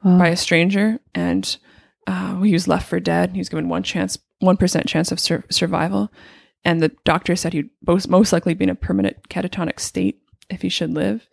Wow. 0.03 0.19
by 0.19 0.27
a 0.27 0.37
stranger, 0.37 0.99
and 1.15 1.57
uh, 2.05 2.39
he 2.41 2.53
was 2.53 2.67
left 2.67 2.87
for 2.87 2.99
dead. 2.99 3.31
He 3.31 3.39
was 3.39 3.49
given 3.49 3.67
one 3.67 3.81
chance, 3.81 4.15
one 4.39 4.55
percent 4.55 4.85
chance 4.85 5.11
of 5.11 5.19
sur- 5.19 5.43
survival, 5.49 6.11
and 6.63 6.79
the 6.81 6.91
doctor 7.03 7.35
said 7.35 7.53
he'd 7.53 7.71
most 7.85 8.07
most 8.07 8.31
likely 8.31 8.53
be 8.53 8.65
in 8.65 8.69
a 8.69 8.75
permanent 8.75 9.27
catatonic 9.29 9.79
state 9.79 10.21
if 10.51 10.61
he 10.61 10.69
should 10.69 10.91
live. 10.93 11.27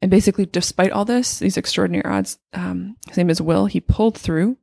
And 0.00 0.10
basically, 0.10 0.46
despite 0.46 0.90
all 0.90 1.04
this, 1.04 1.38
these 1.38 1.58
extraordinary 1.58 2.04
odds, 2.06 2.38
um, 2.54 2.96
his 3.08 3.18
name 3.18 3.28
is 3.28 3.42
Will. 3.42 3.66
He 3.66 3.78
pulled 3.80 4.16
through, 4.16 4.56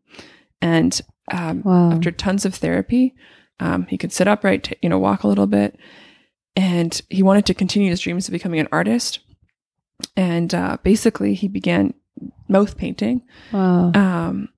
and 0.65 1.01
um, 1.31 1.61
Wow. 1.63 1.91
after 1.91 2.11
tons 2.11 2.45
of 2.45 2.55
therapy, 2.55 3.13
um, 3.59 3.85
he 3.89 3.97
could 3.97 4.11
sit 4.11 4.27
upright, 4.27 4.63
t- 4.63 4.75
you 4.81 4.89
know, 4.89 4.99
walk 4.99 5.23
a 5.23 5.27
little 5.27 5.47
bit, 5.47 5.77
and 6.55 7.01
he 7.09 7.23
wanted 7.23 7.45
to 7.47 7.53
continue 7.53 7.89
his 7.89 7.99
dreams 8.01 8.27
of 8.27 8.31
becoming 8.31 8.59
an 8.59 8.67
artist. 8.71 9.19
And 10.17 10.53
uh, 10.53 10.77
basically, 10.83 11.33
he 11.35 11.47
began 11.47 11.93
mouth 12.47 12.77
painting 12.77 13.21
Wow. 13.51 13.91
um, 13.95 14.49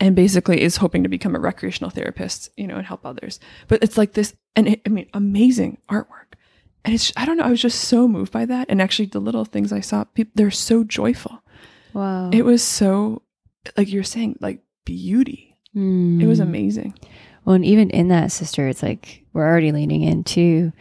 and 0.00 0.16
basically 0.16 0.60
is 0.60 0.76
hoping 0.78 1.02
to 1.04 1.08
become 1.08 1.34
a 1.36 1.40
recreational 1.40 1.90
therapist, 1.90 2.50
you 2.56 2.66
know, 2.66 2.76
and 2.76 2.86
help 2.86 3.06
others. 3.06 3.40
But 3.68 3.82
it's 3.82 3.96
like 3.96 4.12
this, 4.12 4.34
and 4.56 4.68
it, 4.68 4.82
I 4.86 4.88
mean, 4.88 5.06
amazing 5.14 5.78
artwork. 5.88 6.34
And 6.84 6.92
it's, 6.94 7.12
I 7.16 7.24
don't 7.24 7.36
know, 7.38 7.44
I 7.44 7.50
was 7.50 7.62
just 7.62 7.80
so 7.82 8.06
moved 8.08 8.32
by 8.32 8.44
that. 8.46 8.66
And 8.68 8.82
actually, 8.82 9.06
the 9.06 9.20
little 9.20 9.44
things 9.46 9.72
I 9.72 9.80
saw, 9.80 10.04
people, 10.04 10.32
they're 10.34 10.50
so 10.50 10.84
joyful. 10.84 11.42
wow. 11.94 12.30
It 12.32 12.44
was 12.44 12.62
so, 12.62 13.22
like 13.76 13.92
you're 13.92 14.02
saying, 14.04 14.36
like 14.40 14.60
beauty. 14.84 15.56
It 15.74 16.26
was 16.26 16.38
Mm. 16.38 16.42
amazing. 16.44 16.94
Well, 17.44 17.56
and 17.56 17.64
even 17.64 17.90
in 17.90 18.08
that, 18.08 18.30
sister, 18.32 18.68
it's 18.68 18.82
like 18.82 19.24
we're 19.32 19.46
already 19.46 19.72
leaning 19.72 20.02
into 20.02 20.72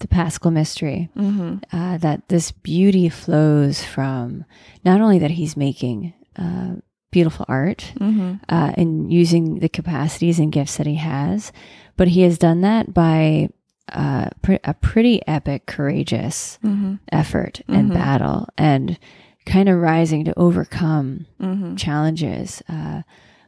the 0.00 0.08
Paschal 0.08 0.50
mystery. 0.50 1.08
Mm-hmm. 1.16 1.58
uh, 1.76 1.98
that 1.98 2.28
this 2.28 2.50
beauty 2.52 3.08
flows 3.08 3.84
from 3.84 4.44
not 4.84 5.00
only 5.00 5.18
that 5.20 5.30
he's 5.32 5.56
making 5.56 6.12
uh, 6.36 6.76
beautiful 7.12 7.44
art 7.48 7.92
Mm-hmm. 8.00 8.34
uh, 8.48 8.72
and 8.76 9.12
using 9.12 9.58
the 9.60 9.68
capacities 9.68 10.38
and 10.38 10.50
gifts 10.52 10.76
that 10.78 10.86
he 10.86 10.94
has, 10.96 11.52
but 11.96 12.08
he 12.08 12.22
has 12.22 12.38
done 12.38 12.60
that 12.62 12.92
by 12.94 13.50
uh, 13.92 14.30
a 14.64 14.74
pretty 14.74 15.20
epic, 15.28 15.66
courageous 15.66 16.58
Mm-hmm. 16.64 16.94
effort 17.12 17.60
and 17.68 17.90
Mhm. 17.90 17.94
battle, 17.94 18.48
and 18.58 18.98
kind 19.46 19.68
of 19.68 19.78
rising 19.78 20.24
to 20.24 20.38
overcome 20.38 21.26
Mm-hmm. 21.40 21.76
challenges, 21.76 22.62
uh, 22.68 23.02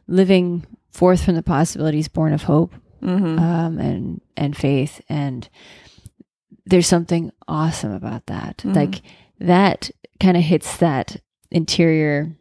living 0.07 0.65
forth 0.91 1.23
from 1.23 1.35
the 1.35 1.43
possibilities 1.43 2.07
born 2.07 2.33
of 2.33 2.43
hope 2.43 2.73
Mm-hmm. 3.01 3.37
um, 3.39 3.79
and 3.79 4.21
and 4.37 4.55
faith 4.55 5.01
and 5.09 5.49
there's 6.65 6.87
something 6.87 7.31
awesome 7.49 7.91
about 7.91 8.25
that 8.27 8.57
Mhm. 8.59 8.75
like 8.75 9.01
that 9.39 9.91
kind 10.21 10.37
of 10.37 10.43
hits 10.43 10.77
that 10.77 11.17
interior 11.51 12.31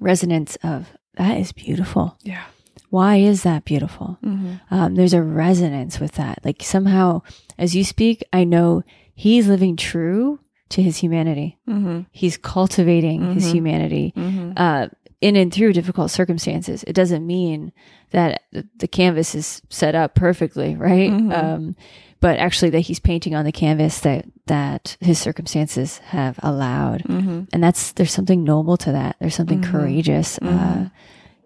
resonance 0.00 0.56
of 0.62 0.88
that 1.16 1.36
is 1.38 1.50
beautiful 1.52 2.16
yeah. 2.22 2.44
why 2.90 3.16
is 3.16 3.42
that 3.42 3.64
beautiful 3.64 4.18
Mm-hmm. 4.22 4.54
um, 4.74 4.94
there's 4.94 5.14
a 5.14 5.22
resonance 5.22 5.98
with 6.00 6.12
that 6.12 6.38
like 6.44 6.62
somehow 6.62 7.22
as 7.58 7.74
you 7.74 7.82
speak 7.84 8.22
i 8.32 8.44
know 8.44 8.82
he's 9.14 9.48
living 9.48 9.76
true 9.76 10.38
to 10.72 10.82
his 10.82 10.96
humanity 10.98 11.58
Mm-hmm. 11.68 12.00
he's 12.12 12.36
cultivating 12.36 13.34
his 13.34 13.46
Mhm. 13.46 13.52
humanity 13.52 14.12
Mm-hmm. 14.16 14.52
uh, 14.56 14.86
in 15.20 15.36
and 15.36 15.52
through 15.54 15.72
difficult 15.72 16.10
circumstances. 16.10 16.82
It 16.84 16.94
doesn't 16.94 17.24
mean 17.24 17.70
that 18.10 18.42
the, 18.52 18.88
canvas 18.88 19.36
is 19.36 19.62
set 19.70 19.94
up 19.94 20.16
perfectly, 20.16 20.74
right? 20.74 21.10
Mhm. 21.12 21.32
Um, 21.32 21.76
but 22.20 22.38
actually, 22.40 22.70
that 22.70 22.80
he's 22.80 22.98
painting 23.00 23.34
on 23.34 23.44
the 23.44 23.52
canvas 23.52 24.00
that 24.00 24.26
that 24.46 24.96
his 25.00 25.18
circumstances 25.20 25.98
have 26.10 26.38
allowed, 26.42 27.02
Mm-hmm. 27.04 27.42
and 27.52 27.62
that's 27.62 27.92
there's 27.92 28.10
something 28.12 28.42
noble 28.44 28.76
to 28.78 28.90
that. 28.92 29.14
There's 29.20 29.34
something 29.36 29.60
Mhm. 29.60 29.70
courageous. 29.70 30.38
Uh, 30.42 30.88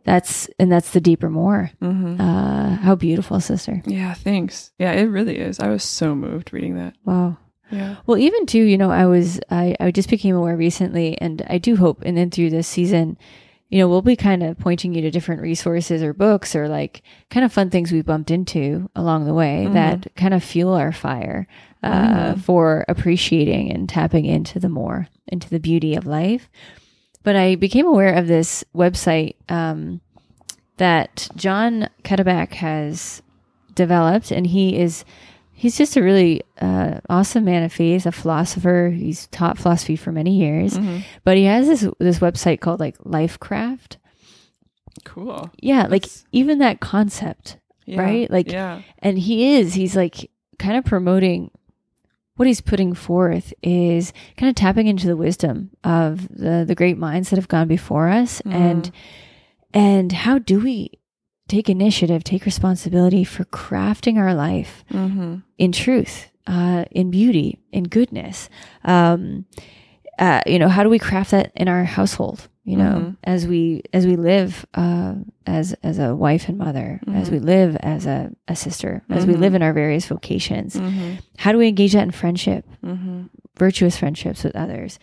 that's 0.05 0.49
and 0.59 0.71
that's 0.73 0.93
the 0.93 1.01
deeper 1.01 1.29
more. 1.31 1.71
Mm-hmm. 1.83 2.21
Uh, 2.21 2.77
how 2.77 2.95
beautiful, 2.95 3.41
sister! 3.41 3.83
Yeah. 3.87 4.15
Thanks. 4.15 4.71
Yeah, 4.79 4.93
it 4.93 5.05
really 5.05 5.37
is. 5.39 5.61
I 5.61 5.69
was 5.69 5.83
so 5.83 6.15
moved 6.15 6.53
reading 6.53 6.77
that. 6.77 6.95
Wow. 7.05 7.37
Yeah. 7.71 7.97
Well, 8.07 8.19
even 8.19 8.47
too, 8.47 8.63
you 8.63 8.79
know, 8.79 8.91
I 8.91 9.07
was 9.07 9.41
I, 9.51 9.75
I 9.81 9.91
just 9.91 10.09
became 10.11 10.37
aware 10.37 10.57
recently, 10.57 11.21
and 11.21 11.45
I 11.49 11.59
do 11.59 11.77
hope, 11.77 12.03
and 12.07 12.17
then 12.17 12.31
through 12.31 12.51
this 12.51 12.69
season, 12.69 13.19
you 13.71 13.79
know, 13.81 13.89
we'll 13.89 14.03
be 14.03 14.15
kind 14.15 14.45
of 14.45 14.57
pointing 14.59 14.95
you 14.95 15.03
to 15.03 15.11
different 15.11 15.43
resources 15.43 16.01
or 16.03 16.13
books 16.13 16.55
or 16.55 16.69
like 16.69 17.03
kind 17.31 17.45
of 17.45 17.53
fun 17.53 17.69
things 17.71 17.91
we 17.91 18.03
bumped 18.03 18.31
into 18.31 18.89
along 18.95 19.25
the 19.25 19.35
way 19.35 19.67
Mhm. 19.69 19.73
that 19.73 20.15
kind 20.15 20.33
of 20.35 20.45
fuel 20.45 20.75
our 20.75 20.93
fire 20.93 21.49
uh, 21.83 22.35
Mhm. 22.35 22.39
for 22.41 22.85
appreciating 22.89 23.73
and 23.73 23.89
tapping 23.89 24.25
into 24.25 24.61
the 24.61 24.69
more 24.69 25.09
into 25.27 25.51
the 25.51 25.59
beauty 25.59 25.97
of 25.97 26.07
life. 26.07 26.49
But 27.25 27.35
I 27.35 27.57
became 27.57 27.87
aware 27.87 28.15
of 28.15 28.29
this 28.29 28.63
website 28.77 29.35
um, 29.49 30.01
that 30.77 31.29
John 31.35 31.89
Cuddeback 32.05 32.55
has 32.55 33.21
developed, 33.75 34.31
and 34.31 34.47
he 34.47 34.77
is 34.77 35.05
he's 35.59 35.77
just 35.79 35.97
a 35.97 36.03
really 36.03 36.43
uh, 36.61 37.01
awesome 37.09 37.45
man 37.45 37.63
of 37.65 37.73
faith, 37.73 38.05
a 38.07 38.13
philosopher. 38.13 38.93
He's 38.95 39.27
taught 39.29 39.59
philosophy 39.59 39.97
for 39.97 40.13
many 40.13 40.37
years, 40.39 40.79
Mhm. 40.79 41.03
but 41.25 41.37
he 41.37 41.45
has 41.45 41.67
this 41.67 41.87
this 41.99 42.19
website 42.21 42.61
called 42.61 42.79
like 42.79 42.97
Lifecraft. 42.99 43.97
Cool. 45.05 45.51
Yeah, 45.61 45.87
like 45.89 46.07
even 46.33 46.59
that 46.59 46.81
concept, 46.81 47.59
Yeah. 47.87 48.01
Right? 48.01 48.31
Like- 48.31 48.51
yeah. 48.51 48.83
and 49.01 49.19
he 49.19 49.55
is 49.57 49.75
he's 49.75 49.97
like 49.97 50.31
kind 50.59 50.77
of 50.77 50.85
promoting 50.85 51.51
what 52.37 52.47
he's 52.47 52.61
putting 52.61 52.93
forth 52.95 53.55
is 53.63 54.13
kind 54.37 54.49
of 54.51 54.55
tapping 54.57 54.87
into 54.89 55.07
the 55.07 55.17
wisdom 55.17 55.71
of 55.85 56.29
the 56.29 56.65
the 56.67 56.75
great 56.75 56.99
minds 56.99 57.31
that 57.31 57.37
have 57.37 57.49
gone 57.49 57.69
before 57.69 58.09
us 58.09 58.43
and 58.45 58.91
and 59.73 60.13
how 60.13 60.39
do 60.39 60.61
we 60.61 60.91
take 61.49 61.69
initiative 61.69 62.25
take 62.25 62.45
responsibility 62.45 63.25
for 63.25 63.45
crafting 63.47 64.17
our 64.19 64.35
life 64.35 64.85
Mm-hmm. 64.93 65.37
in 65.59 65.73
truth, 65.73 66.31
uh, 66.47 66.85
in 66.91 67.11
beauty, 67.11 67.59
in 67.73 67.85
goodness. 67.85 68.49
Um, 68.85 69.47
uh, 70.19 70.41
you 70.47 70.59
know, 70.59 70.69
how 70.69 70.83
do 70.83 70.89
we 70.91 70.99
craft 70.99 71.31
that 71.33 71.53
in 71.55 71.69
our 71.69 71.85
household? 71.85 72.49
You 72.65 72.77
know, 72.77 72.95
Mhm. 72.99 73.17
as 73.23 73.47
we 73.47 73.83
as 73.93 74.07
we 74.07 74.17
live 74.17 74.67
uh, 74.75 75.15
as 75.47 75.73
as 75.85 75.99
a 76.01 76.17
wife 76.17 76.49
and 76.49 76.59
mother, 76.59 77.01
as 77.15 77.29
Mhm. 77.29 77.33
we 77.33 77.39
live 77.39 77.77
as 77.77 78.07
a, 78.07 78.33
a 78.49 78.57
sister, 78.57 79.03
as 79.09 79.25
we 79.25 79.35
live 79.35 79.55
in 79.55 79.63
our 79.63 79.73
various 79.73 80.07
vocations. 80.07 80.75
Mm-hmm. 80.75 81.11
How 81.39 81.53
do 81.53 81.59
we 81.59 81.69
engage 81.69 81.93
that 81.93 82.03
in 82.03 82.11
friendship, 82.11 82.65
Mm-hmm. 82.85 83.27
virtuous 83.57 83.97
friendships 83.97 84.43
with 84.43 84.57
others? 84.57 84.99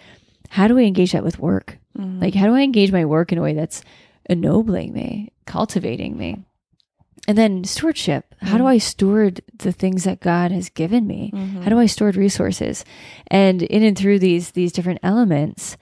How 0.50 0.68
do 0.68 0.76
we 0.76 0.86
engage 0.88 1.14
that 1.14 1.24
with 1.24 1.40
work? 1.40 1.78
Mm-hmm. 1.98 2.20
Like, 2.20 2.34
how 2.36 2.48
do 2.48 2.54
I 2.56 2.62
engage 2.64 2.92
my 2.92 3.06
work 3.06 3.32
in 3.32 3.38
a 3.38 3.42
way 3.42 3.54
that's 3.54 3.82
ennobling 4.30 4.94
me, 4.94 5.32
cultivating 5.46 6.18
me? 6.18 6.44
And 7.28 7.38
then 7.38 7.64
stewardship. 7.64 8.36
How 8.42 8.58
do 8.58 8.64
Mhm. 8.64 8.68
I 8.68 8.78
steward 8.80 9.42
the 9.58 9.72
things 9.72 10.04
that 10.04 10.20
God 10.20 10.52
has 10.52 10.68
given 10.70 11.08
me? 11.08 11.32
Mm-hmm. 11.34 11.62
How 11.62 11.70
do 11.70 11.80
I 11.80 11.86
steward 11.86 12.18
resources? 12.18 12.84
And 13.28 13.62
in 13.64 13.82
and 13.84 13.98
through 13.98 14.20
these 14.20 14.52
these 14.52 14.74
different 14.74 15.00
elements, 15.04 15.78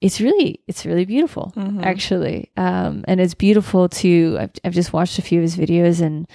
it's 0.00 0.20
really 0.22 0.60
it's 0.66 0.86
really 0.86 1.04
beautiful 1.04 1.52
Mhm. 1.54 1.82
actually. 1.84 2.50
Um, 2.56 3.04
and 3.06 3.20
it's 3.20 3.34
beautiful 3.34 3.88
to 3.90 4.38
I've, 4.40 4.52
I've 4.64 4.72
just 4.74 4.94
watched 4.94 5.18
a 5.18 5.22
few 5.22 5.40
of 5.40 5.42
his 5.42 5.56
videos 5.56 6.00
and 6.00 6.26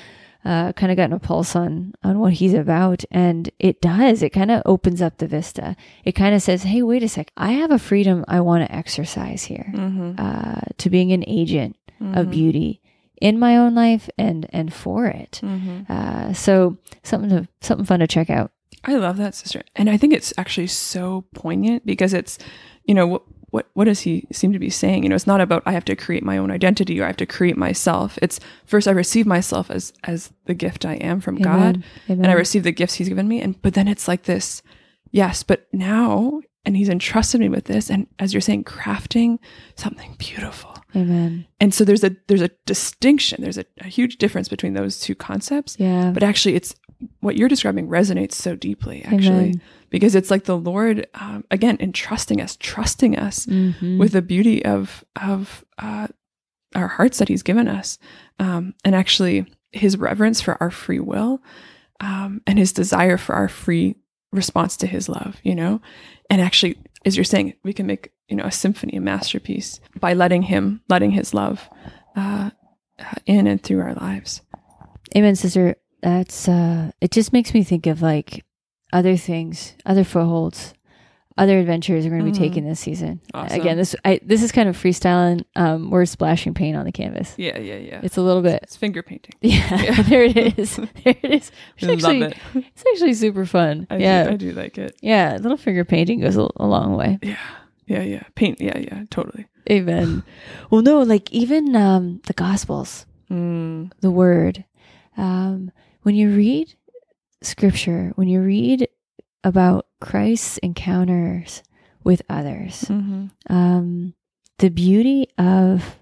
uh, 0.45 0.71
kind 0.73 0.91
of 0.91 0.95
gotten 0.95 1.13
a 1.13 1.19
pulse 1.19 1.55
on 1.55 1.93
on 2.03 2.19
what 2.19 2.33
he's 2.33 2.53
about, 2.53 3.03
and 3.11 3.49
it 3.59 3.81
does. 3.81 4.21
It 4.23 4.29
kind 4.29 4.51
of 4.51 4.61
opens 4.65 5.01
up 5.01 5.17
the 5.17 5.27
vista. 5.27 5.75
It 6.03 6.11
kind 6.13 6.35
of 6.35 6.41
says, 6.41 6.63
"Hey, 6.63 6.81
wait 6.83 7.03
a 7.03 7.09
sec. 7.09 7.31
I 7.35 7.53
have 7.53 7.71
a 7.71 7.79
freedom 7.79 8.23
I 8.27 8.39
want 8.41 8.63
to 8.65 8.73
exercise 8.75 9.43
here 9.45 9.71
Mm-hmm. 9.73 10.13
uh, 10.17 10.61
to 10.77 10.89
being 10.89 11.11
an 11.11 11.23
agent 11.27 11.75
Mm-hmm. 12.01 12.17
of 12.17 12.29
beauty 12.29 12.81
in 13.21 13.39
my 13.39 13.55
own 13.57 13.73
life 13.73 14.09
and 14.17 14.45
and 14.51 14.73
for 14.73 15.07
it." 15.07 15.39
Mm-hmm. 15.43 15.91
Uh, 15.91 16.33
so 16.33 16.77
something 17.03 17.29
to 17.31 17.47
something 17.61 17.85
fun 17.85 17.99
to 18.01 18.07
check 18.07 18.29
out. 18.29 18.51
I 18.87 18.95
love 18.97 19.17
that, 19.17 19.33
sister. 19.33 19.63
And 19.75 19.89
I 19.89 19.97
think 19.97 20.13
it's 20.13 20.31
actually 20.37 20.67
so 20.67 21.25
poignant 21.33 21.87
because 21.87 22.13
it's, 22.13 22.37
you 22.83 22.93
know, 22.93 23.23
what 23.49 23.69
what 23.73 23.85
does 23.85 24.01
he 24.01 24.27
seem 24.31 24.53
to 24.53 24.59
be 24.59 24.69
saying? 24.69 25.03
You 25.03 25.09
know, 25.09 25.15
it's 25.15 25.27
not 25.27 25.41
about 25.41 25.63
I 25.65 25.71
have 25.71 25.85
to 25.85 25.95
create 25.95 26.23
my 26.23 26.37
own 26.37 26.51
identity 26.51 26.99
or 26.99 27.03
I 27.03 27.07
have 27.07 27.17
to 27.17 27.25
create 27.25 27.57
myself. 27.57 28.17
It's 28.21 28.39
first 28.65 28.87
I 28.87 28.91
receive 28.91 29.25
myself 29.25 29.69
as 29.71 29.93
as 30.03 30.31
the 30.45 30.53
gift 30.53 30.85
I 30.85 30.95
am 30.95 31.21
from 31.21 31.37
God, 31.37 31.83
Amen. 32.09 32.25
and 32.25 32.27
I 32.27 32.33
receive 32.33 32.63
the 32.63 32.71
gifts 32.71 32.95
He's 32.95 33.09
given 33.09 33.27
me. 33.27 33.41
And 33.41 33.61
but 33.61 33.73
then 33.73 33.87
it's 33.87 34.07
like 34.07 34.23
this, 34.23 34.61
yes, 35.11 35.43
but 35.43 35.67
now, 35.71 36.41
and 36.65 36.75
He's 36.75 36.89
entrusted 36.89 37.39
me 37.39 37.49
with 37.49 37.65
this, 37.65 37.89
and 37.89 38.07
as 38.19 38.33
you're 38.33 38.41
saying, 38.41 38.63
crafting 38.65 39.39
something 39.75 40.15
beautiful. 40.17 40.75
Amen. 40.95 41.45
And 41.59 41.73
so 41.73 41.83
there's 41.83 42.03
a 42.03 42.15
there's 42.27 42.41
a 42.41 42.51
distinction. 42.65 43.41
There's 43.41 43.57
a, 43.57 43.65
a 43.79 43.87
huge 43.87 44.17
difference 44.17 44.47
between 44.47 44.73
those 44.73 44.99
two 44.99 45.15
concepts. 45.15 45.75
Yeah. 45.79 46.11
But 46.11 46.23
actually, 46.23 46.55
it's 46.55 46.75
what 47.19 47.37
you're 47.37 47.49
describing 47.49 47.87
resonates 47.87 48.33
so 48.33 48.55
deeply, 48.55 49.03
actually, 49.03 49.27
Amen. 49.27 49.61
Because 49.95 50.13
it's 50.13 50.29
like 50.29 50.43
the 50.43 50.57
Lord, 50.57 51.07
um, 51.13 51.45
again, 51.49 51.77
entrusting 51.79 52.41
us, 52.41 52.57
trusting 52.59 53.17
us 53.17 53.45
Mhm. 53.45 53.97
with 53.97 54.11
the 54.11 54.21
beauty 54.21 54.63
of 54.65 55.05
of 55.15 55.63
uh, 55.79 56.07
our 56.75 56.89
hearts 56.89 57.19
that 57.19 57.29
He's 57.29 57.43
given 57.43 57.69
us, 57.69 57.97
um, 58.37 58.73
and 58.83 58.93
actually 58.93 59.45
His 59.71 59.95
reverence 59.97 60.41
for 60.41 60.57
our 60.61 60.69
free 60.69 60.99
will, 60.99 61.41
um, 62.01 62.41
and 62.45 62.59
His 62.59 62.73
desire 62.73 63.15
for 63.17 63.33
our 63.35 63.47
free 63.47 63.95
response 64.33 64.75
to 64.77 64.87
His 64.87 65.07
love. 65.07 65.37
You 65.43 65.55
know, 65.55 65.79
and 66.29 66.41
actually, 66.41 66.75
as 67.05 67.15
you're 67.15 67.23
saying, 67.23 67.53
we 67.63 67.71
can 67.71 67.87
make 67.87 68.11
you 68.27 68.35
know 68.35 68.43
a 68.43 68.51
symphony, 68.51 68.97
a 68.97 69.01
masterpiece 69.01 69.79
by 69.97 70.13
letting 70.13 70.41
Him, 70.41 70.81
letting 70.89 71.11
His 71.11 71.33
love 71.33 71.69
uh, 72.17 72.49
uh, 72.99 73.03
in 73.25 73.47
and 73.47 73.63
through 73.63 73.79
our 73.79 73.93
lives. 73.95 74.41
Amen, 75.15 75.35
sister. 75.37 75.77
That's 76.01 76.49
uh 76.49 76.91
it 76.99 77.11
just 77.11 77.31
makes 77.31 77.53
me 77.53 77.63
think 77.63 77.87
of 77.87 78.01
like 78.01 78.43
other 78.93 79.17
things, 79.17 79.73
other 79.85 80.03
footholds, 80.03 80.73
other 81.37 81.59
adventures 81.59 82.05
we're 82.05 82.11
gonna 82.17 82.23
Mhm. 82.29 82.33
be 82.33 82.39
taken 82.39 82.65
this 82.65 82.79
season. 82.79 83.19
Awesome. 83.33 83.59
Again, 83.59 83.75
this 83.77 83.93
I 84.05 84.19
this 84.23 84.41
is 84.41 84.51
kind 84.53 84.69
of 84.69 84.77
freestyling. 84.81 85.43
Um 85.57 85.89
we're 85.89 86.05
splashing 86.05 86.53
paint 86.53 86.77
on 86.77 86.85
the 86.85 86.93
canvas. 86.93 87.33
Yeah, 87.37 87.57
yeah, 87.59 87.75
yeah. 87.75 87.99
It's 88.03 88.15
a 88.15 88.21
little 88.21 88.41
bit 88.41 88.59
It's 88.63 88.77
finger 88.77 89.03
painting. 89.03 89.33
Yeah, 89.41 89.81
Yeah. 89.83 90.01
there 90.03 90.23
it 90.23 90.57
is. 90.57 90.77
There 91.03 91.15
it 91.21 91.31
is. 91.31 91.51
It's 91.77 91.91
actually, 91.91 92.19
love 92.21 92.31
it. 92.31 92.37
It's 92.73 92.83
actually 92.91 93.13
super 93.15 93.45
fun. 93.45 93.85
I 93.89 93.97
yeah. 93.97 94.23
do, 94.23 94.29
I 94.29 94.35
do 94.37 94.51
like 94.53 94.77
it. 94.77 94.95
yeah, 95.01 95.37
little 95.41 95.57
finger 95.57 95.83
painting 95.83 96.21
goes 96.21 96.37
a, 96.37 96.47
a 96.55 96.65
long 96.65 96.95
way. 96.95 97.19
Yeah, 97.21 97.37
yeah, 97.87 98.01
yeah. 98.03 98.23
Paint. 98.35 98.61
Yeah, 98.61 98.77
yeah. 98.77 99.03
Totally. 99.09 99.45
Amen. 99.69 100.23
well, 100.69 100.81
no, 100.83 101.01
like 101.01 101.29
even 101.33 101.75
um 101.75 102.21
the 102.27 102.33
gospels, 102.33 103.05
Mm. 103.29 103.91
the 103.99 104.11
word. 104.11 104.63
Um 105.17 105.71
when 106.03 106.15
you 106.15 106.29
read 106.29 106.75
scripture, 107.45 108.11
when 108.15 108.27
you 108.27 108.41
read 108.41 108.87
about 109.43 109.87
Christ's 110.01 110.57
encounters 110.59 111.63
with 112.03 112.21
others, 112.29 112.81
Mm-hmm. 112.89 113.27
um 113.53 114.13
the 114.57 114.69
beauty 114.69 115.27
of 115.37 115.97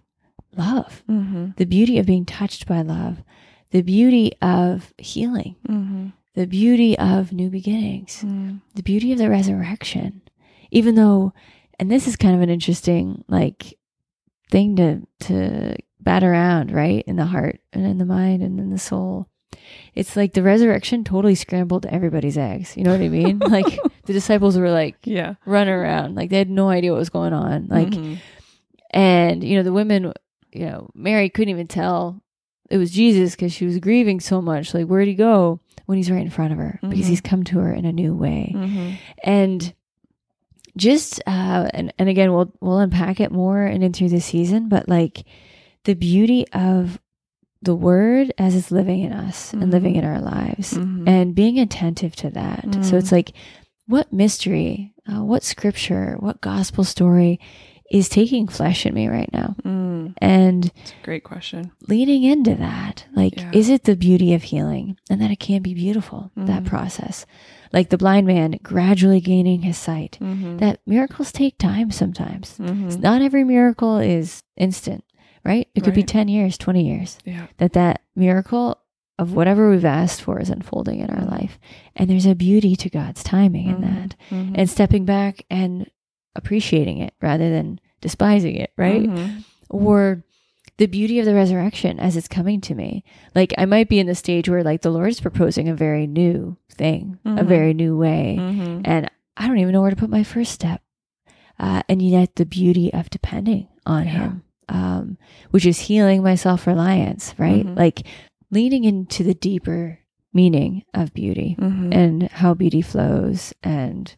love, 0.55 1.03
Mm-hmm. 1.09 1.51
the 1.57 1.65
beauty 1.65 1.97
of 1.99 2.05
being 2.05 2.25
touched 2.25 2.67
by 2.67 2.81
love, 2.81 3.23
the 3.71 3.81
beauty 3.81 4.31
of 4.41 4.93
healing, 4.97 5.55
Mm-hmm. 5.67 6.07
the 6.35 6.47
beauty 6.47 6.97
of 6.97 7.33
new 7.33 7.49
beginnings, 7.49 8.21
Mm. 8.23 8.61
the 8.75 8.83
beauty 8.83 9.11
of 9.11 9.17
the 9.17 9.29
resurrection. 9.29 10.21
Even 10.71 10.95
though, 10.95 11.33
and 11.79 11.91
this 11.91 12.07
is 12.07 12.15
kind 12.15 12.35
of 12.35 12.41
an 12.41 12.49
interesting 12.49 13.23
like 13.27 13.77
thing 14.51 14.75
to 14.77 15.01
to 15.27 15.75
bat 15.99 16.23
around, 16.23 16.71
right, 16.71 17.03
in 17.07 17.15
the 17.15 17.25
heart 17.25 17.59
and 17.71 17.85
in 17.85 17.97
the 17.97 18.05
mind 18.05 18.41
and 18.43 18.59
in 18.59 18.69
the 18.69 18.77
soul. 18.79 19.27
It's 19.95 20.15
like 20.15 20.33
the 20.33 20.43
resurrection 20.43 21.03
totally 21.03 21.35
scrambled 21.35 21.85
everybody's 21.85 22.37
eggs. 22.37 22.75
You 22.77 22.83
know 22.83 22.91
what 22.91 23.01
I 23.01 23.09
mean? 23.09 23.39
like 23.47 23.79
the 24.05 24.13
disciples 24.13 24.57
were 24.57 24.71
like 24.71 24.95
Yeah. 25.05 25.35
run 25.45 25.67
around, 25.67 26.15
like 26.15 26.29
they 26.29 26.37
had 26.37 26.49
no 26.49 26.69
idea 26.69 26.91
what 26.91 26.99
was 26.99 27.09
going 27.09 27.33
on. 27.33 27.67
Like, 27.69 27.89
Mhm. 27.89 28.17
and 28.91 29.43
you 29.43 29.55
know 29.57 29.63
the 29.63 29.73
women, 29.73 30.13
you 30.51 30.65
know, 30.65 30.89
Mary 30.93 31.29
couldn't 31.29 31.49
even 31.53 31.67
tell 31.67 32.21
it 32.69 32.77
was 32.77 32.91
Jesus 32.91 33.35
because 33.35 33.53
she 33.53 33.65
was 33.65 33.77
grieving 33.79 34.19
so 34.19 34.41
much. 34.41 34.73
Like, 34.73 34.87
where'd 34.87 35.07
he 35.07 35.13
go 35.15 35.59
when 35.85 35.97
he's 35.97 36.09
right 36.09 36.21
in 36.21 36.29
front 36.29 36.53
of 36.53 36.57
her? 36.59 36.79
Because 36.81 37.05
Mhm. 37.05 37.09
he's 37.09 37.21
come 37.21 37.43
to 37.45 37.59
her 37.59 37.73
in 37.73 37.85
a 37.85 37.91
new 37.91 38.15
way 38.15 38.51
Mhm. 38.55 38.93
and 39.23 39.73
just 40.75 41.21
uh 41.27 41.69
and, 41.73 41.93
and 41.99 42.09
again 42.09 42.33
we'll 42.33 42.51
we'll 42.61 42.79
unpack 42.79 43.19
it 43.19 43.31
more 43.31 43.63
and 43.63 43.83
in 43.83 43.93
through 43.93 44.09
the 44.09 44.19
season 44.19 44.69
but 44.69 44.89
like 44.89 45.23
the 45.83 45.93
beauty 45.93 46.47
of 46.51 46.99
the 47.63 47.75
word 47.75 48.33
as 48.37 48.55
it's 48.55 48.71
living 48.71 49.01
in 49.01 49.13
us 49.13 49.53
and 49.53 49.63
Mhm. 49.63 49.71
living 49.71 49.95
in 49.95 50.05
our 50.05 50.19
lives 50.21 50.73
Mhm. 50.73 51.07
and 51.07 51.35
being 51.35 51.59
attentive 51.59 52.15
to 52.17 52.29
that 52.31 52.63
so 52.81 52.93
Mm. 52.95 52.99
it's 52.99 53.11
like 53.11 53.33
what 53.87 54.11
mystery 54.13 54.93
uh, 55.07 55.23
what 55.23 55.43
scripture 55.43 56.15
what 56.19 56.39
gospel 56.41 56.83
story 56.83 57.39
is 57.91 58.07
taking 58.09 58.47
flesh 58.47 58.85
in 58.85 58.93
me 58.93 59.07
right 59.07 59.29
now 59.33 59.55
Mm. 59.63 60.13
and 60.19 60.65
It's 60.81 60.91
a 60.91 61.05
great 61.05 61.23
question. 61.23 61.71
leaning 61.87 62.23
into 62.23 62.55
that 62.55 63.05
like 63.15 63.35
Yeah. 63.37 63.51
is 63.53 63.69
it 63.69 63.83
the 63.83 63.95
beauty 63.95 64.33
of 64.33 64.43
healing 64.43 64.95
and 65.09 65.21
that 65.21 65.31
it 65.31 65.39
can 65.39 65.61
be 65.61 65.73
beautiful 65.73 66.31
that 66.37 66.63
Mhm. 66.63 66.67
process 66.67 67.25
like 67.73 67.89
the 67.89 67.97
blind 67.97 68.25
man 68.27 68.57
gradually 68.63 69.19
gaining 69.21 69.61
his 69.63 69.77
sight 69.77 70.17
Mm-hmm. 70.21 70.57
that 70.57 70.79
miracles 70.87 71.31
take 71.31 71.57
time 71.57 71.91
sometimes. 71.91 72.57
mm-hmm. 72.59 73.01
Not 73.01 73.21
every 73.21 73.43
miracle 73.43 73.97
is 73.97 74.41
instant, 74.57 75.03
right? 75.45 75.67
It 75.75 75.83
could 75.83 75.93
be 75.93 76.03
10 76.03 76.27
years, 76.27 76.57
20 76.57 76.87
years. 76.87 77.17
Yeah. 77.25 77.47
That 77.57 77.73
that 77.73 78.01
miracle 78.15 78.77
of 79.19 79.33
whatever 79.33 79.69
we've 79.69 79.85
asked 79.85 80.21
for 80.21 80.39
is 80.39 80.49
unfolding 80.49 80.99
in 80.99 81.09
our 81.09 81.21
Mhm. 81.23 81.31
life. 81.31 81.59
And 81.95 82.09
there's 82.09 82.25
a 82.25 82.33
beauty 82.35 82.75
to 82.77 82.89
God's 82.89 83.23
timing 83.23 83.67
in 83.67 83.75
Mhm. 83.75 83.81
that. 83.81 84.15
Mhm. 84.31 84.51
And 84.55 84.69
stepping 84.69 85.05
back 85.05 85.45
and 85.51 85.87
appreciating 86.35 86.97
it 86.97 87.13
rather 87.21 87.49
than 87.51 87.79
despising 88.01 88.55
it, 88.55 88.71
right? 88.77 89.03
Mhm. 89.03 89.43
Or 89.69 90.23
the 90.77 90.87
beauty 90.87 91.19
of 91.19 91.25
the 91.25 91.35
resurrection 91.35 91.99
as 91.99 92.17
it's 92.17 92.27
coming 92.27 92.59
to 92.61 92.73
me. 92.73 93.03
Like 93.35 93.53
I 93.57 93.65
might 93.65 93.87
be 93.87 93.99
in 93.99 94.07
the 94.07 94.15
stage 94.15 94.49
where 94.49 94.63
like 94.63 94.81
the 94.81 94.89
Lord 94.89 95.09
is 95.09 95.21
proposing 95.21 95.69
a 95.69 95.75
very 95.75 96.07
new 96.07 96.57
thing, 96.71 97.19
a 97.23 97.29
Mhm. 97.43 97.45
very 97.47 97.73
new 97.75 97.95
way 97.95 98.37
Mhm. 98.39 98.81
and 98.83 99.09
I 99.37 99.47
don't 99.47 99.59
even 99.59 99.73
know 99.73 99.81
where 99.81 99.91
to 99.91 99.95
put 99.95 100.09
my 100.09 100.23
first 100.23 100.51
step. 100.51 100.81
Uh, 101.59 101.83
and 101.87 102.01
yet, 102.01 102.35
the 102.35 102.45
beauty 102.47 102.91
of 102.93 103.09
depending 103.11 103.67
on 103.85 104.05
Yeah. 104.05 104.11
Him, 104.11 104.43
um, 104.69 105.17
which 105.51 105.65
is 105.65 105.79
healing 105.79 106.23
my 106.23 106.35
self 106.35 106.65
reliance, 106.67 107.33
right? 107.37 107.65
Mhm. 107.65 107.77
Like 107.77 108.03
leaning 108.51 108.83
into 108.83 109.23
the 109.23 109.33
deeper 109.33 109.99
meaning 110.33 110.83
of 110.93 111.13
beauty 111.13 111.55
Mhm. 111.59 111.93
and 111.93 112.23
how 112.31 112.53
beauty 112.53 112.81
flows 112.81 113.53
and 113.63 114.15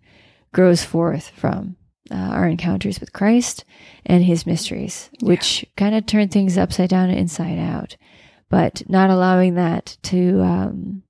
grows 0.53 0.83
forth 0.83 1.29
from 1.29 1.75
uh, 2.11 2.15
our 2.15 2.47
encounters 2.47 2.99
with 2.99 3.11
Christ 3.13 3.65
and 4.05 4.23
His 4.23 4.45
mysteries, 4.45 5.09
Yeah. 5.19 5.27
which 5.29 5.65
kind 5.75 5.95
of 5.95 6.05
turn 6.05 6.27
things 6.29 6.55
upside 6.57 6.89
down 6.89 7.09
and 7.09 7.17
inside 7.19 7.57
out, 7.57 7.97
but 8.49 8.83
not 8.87 9.09
allowing 9.09 9.55
that 9.55 9.97
to 10.03 10.41
um, 10.43 11.01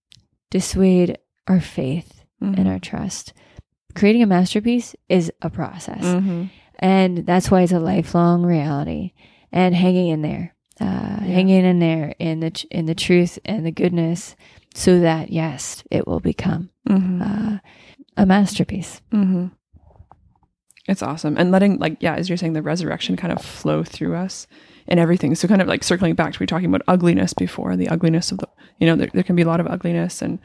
dissuade 0.52 1.18
our 1.48 1.60
faith 1.60 2.24
and 2.42 2.56
Mhm. 2.58 2.68
our 2.68 2.80
trust. 2.80 3.34
Creating 3.94 4.24
a 4.24 4.26
masterpiece 4.28 4.96
is 5.10 5.32
a 5.42 5.50
process, 5.50 6.04
Mhm. 6.04 6.50
And 6.80 7.26
that's 7.26 7.50
why 7.52 7.62
it's 7.62 7.72
a 7.72 7.80
lifelong 7.80 8.44
reality. 8.44 9.14
And 9.52 9.74
hanging 9.76 10.10
in 10.10 10.22
there, 10.22 10.54
uh, 10.82 11.20
hanging 11.22 11.64
in 11.66 11.80
there 11.80 12.14
in 12.20 12.40
the 12.42 12.52
tr- 12.52 12.66
in 12.72 12.86
the 12.86 12.96
truth 12.96 13.40
and 13.46 13.66
the 13.66 13.72
goodness, 13.72 14.36
so 14.74 15.00
that 15.00 15.32
yes, 15.32 15.84
it 15.90 16.06
will 16.08 16.20
become 16.20 16.70
Mhm. 16.90 17.22
uh, 17.22 17.60
a 18.18 18.26
masterpiece. 18.26 19.02
Mm-hmm. 19.12 19.48
It's 20.88 21.02
awesome. 21.02 21.36
And 21.38 21.50
letting, 21.52 21.80
like, 21.80 21.98
yeah, 22.00 22.14
as 22.16 22.30
you're 22.30 22.38
saying, 22.38 22.54
the 22.54 22.62
resurrection 22.62 23.16
kind 23.18 23.34
of 23.34 23.42
flow 23.44 23.84
through 23.84 24.16
us 24.16 24.46
and 24.88 25.00
everything. 25.00 25.34
So, 25.34 25.48
kind 25.48 25.62
of 25.62 25.68
like 25.68 25.84
circling 25.84 26.14
back 26.14 26.34
to 26.34 26.40
we 26.40 26.46
talking 26.46 26.68
about 26.68 26.84
ugliness 26.88 27.34
before, 27.34 27.76
the 27.76 27.88
ugliness 27.90 28.32
of 28.32 28.38
the, 28.38 28.48
you 28.80 28.86
know, 28.86 28.96
there, 28.96 29.10
there 29.14 29.24
can 29.24 29.36
be 29.36 29.42
a 29.42 29.48
lot 29.48 29.60
of 29.60 29.66
ugliness 29.68 30.22
and 30.22 30.38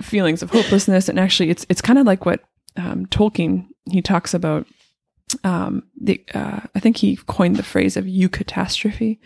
feelings 0.00 0.42
of 0.42 0.50
hopelessness. 0.50 1.08
And 1.08 1.20
actually, 1.20 1.50
it's 1.50 1.64
it's 1.68 1.80
kind 1.82 1.98
of 2.00 2.06
like 2.06 2.26
what 2.26 2.40
um, 2.76 3.06
Tolkien 3.06 3.66
he 3.90 4.02
talks 4.02 4.34
about. 4.34 4.66
Um, 5.44 5.84
the 6.00 6.22
uh, 6.34 6.60
I 6.74 6.80
think 6.80 6.96
he 6.98 7.16
coined 7.26 7.56
the 7.56 7.62
phrase 7.62 7.96
of 7.96 8.04
eucatastrophe. 8.04 9.18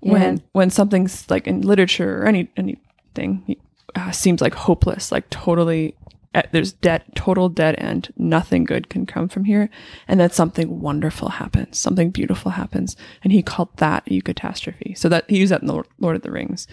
When 0.00 0.42
when 0.52 0.70
something's 0.70 1.28
like 1.30 1.46
in 1.46 1.62
literature 1.62 2.22
or 2.22 2.26
any 2.26 2.50
anything 2.56 3.56
uh, 3.94 4.10
seems 4.10 4.40
like 4.40 4.54
hopeless, 4.54 5.10
like 5.10 5.30
totally 5.30 5.96
uh, 6.34 6.42
there's 6.52 6.72
dead 6.72 7.02
total 7.14 7.48
dead 7.48 7.76
end. 7.78 8.12
Nothing 8.16 8.64
good 8.64 8.88
can 8.90 9.06
come 9.06 9.28
from 9.28 9.44
here, 9.44 9.70
and 10.08 10.20
then 10.20 10.30
something 10.30 10.80
wonderful 10.80 11.30
happens, 11.30 11.78
something 11.78 12.10
beautiful 12.10 12.50
happens, 12.50 12.96
and 13.22 13.32
he 13.32 13.42
called 13.42 13.70
that 13.76 14.06
a 14.06 14.10
eucatastrophe. 14.10 14.98
So 14.98 15.08
that 15.08 15.24
he 15.28 15.38
used 15.38 15.52
that 15.52 15.62
in 15.62 15.68
the 15.68 15.72
Lord- 15.72 15.88
Lord 15.98 16.16
of 16.16 16.22
the 16.22 16.32
Rings, 16.32 16.66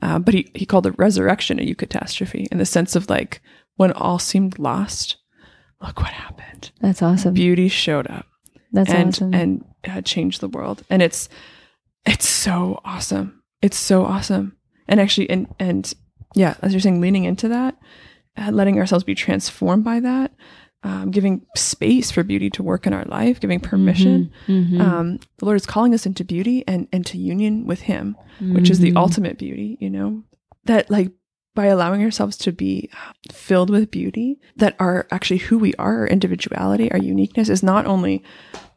uh, 0.00 0.18
but 0.18 0.34
he 0.34 0.50
he 0.54 0.64
called 0.64 0.84
the 0.84 0.92
resurrection 0.92 1.58
a 1.58 1.62
eucatastrophe 1.62 2.46
in 2.50 2.58
the 2.58 2.64
sense 2.64 2.96
of 2.96 3.10
like 3.10 3.42
when 3.76 3.92
all 3.92 4.18
seemed 4.18 4.58
lost, 4.58 5.17
look 5.82 6.00
what 6.00 6.10
happened. 6.12 6.70
That's 6.80 7.02
awesome. 7.02 7.34
Beauty 7.34 7.68
showed 7.68 8.06
up 8.08 8.26
That's 8.72 8.90
and 8.90 9.08
awesome. 9.08 9.34
and 9.34 9.64
uh, 9.88 10.00
changed 10.02 10.40
the 10.40 10.48
world 10.48 10.82
and 10.90 11.02
it's 11.02 11.28
it's 12.04 12.28
so 12.28 12.80
awesome 12.84 13.42
it's 13.62 13.76
so 13.76 14.04
awesome 14.04 14.56
and 14.88 15.00
actually 15.00 15.28
and 15.30 15.46
and 15.58 15.94
yeah 16.34 16.54
as 16.62 16.72
you're 16.72 16.80
saying 16.80 17.00
leaning 17.00 17.24
into 17.24 17.48
that 17.48 17.76
uh, 18.36 18.50
letting 18.50 18.78
ourselves 18.78 19.04
be 19.04 19.14
transformed 19.14 19.84
by 19.84 20.00
that 20.00 20.32
um, 20.84 21.10
giving 21.10 21.44
space 21.56 22.10
for 22.10 22.22
beauty 22.22 22.50
to 22.50 22.62
work 22.62 22.86
in 22.86 22.92
our 22.92 23.04
life, 23.06 23.40
giving 23.40 23.58
permission. 23.58 24.30
Mhm. 24.46 24.80
Um, 24.80 25.18
the 25.38 25.44
Lord 25.44 25.56
is 25.56 25.66
calling 25.66 25.92
us 25.92 26.06
into 26.06 26.24
beauty 26.24 26.62
and 26.68 26.86
into 26.92 27.18
union 27.18 27.66
with 27.66 27.80
Him, 27.80 28.16
which 28.40 28.70
is 28.70 28.78
the 28.78 28.92
Mhm. 28.92 28.96
ultimate 28.96 29.38
beauty, 29.38 29.76
you 29.80 29.90
know, 29.90 30.22
that 30.66 30.88
like 30.88 31.10
by 31.58 31.66
allowing 31.66 32.04
ourselves 32.04 32.36
to 32.36 32.52
be 32.52 32.88
filled 33.32 33.68
with 33.68 33.90
beauty, 33.90 34.38
that 34.54 34.76
are 34.78 35.08
actually 35.10 35.38
who 35.38 35.58
we 35.58 35.74
are, 35.74 36.02
our 36.02 36.06
individuality, 36.06 36.86
our 36.92 36.98
uniqueness 36.98 37.48
is 37.48 37.64
not 37.64 37.84
only 37.84 38.22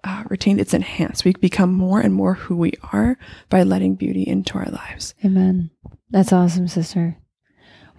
uh, 0.03 0.23
retained, 0.29 0.59
it's 0.59 0.73
enhanced. 0.73 1.23
We 1.23 1.33
become 1.33 1.71
more 1.71 1.99
and 1.99 2.11
more 2.11 2.33
who 2.33 2.55
we 2.57 2.73
are 2.91 3.19
by 3.49 3.61
letting 3.61 3.93
beauty 3.93 4.23
into 4.27 4.57
our 4.57 4.65
lives. 4.65 5.13
Amen. 5.23 5.69
That's 6.09 6.33
awesome, 6.33 6.67
sister. 6.67 7.17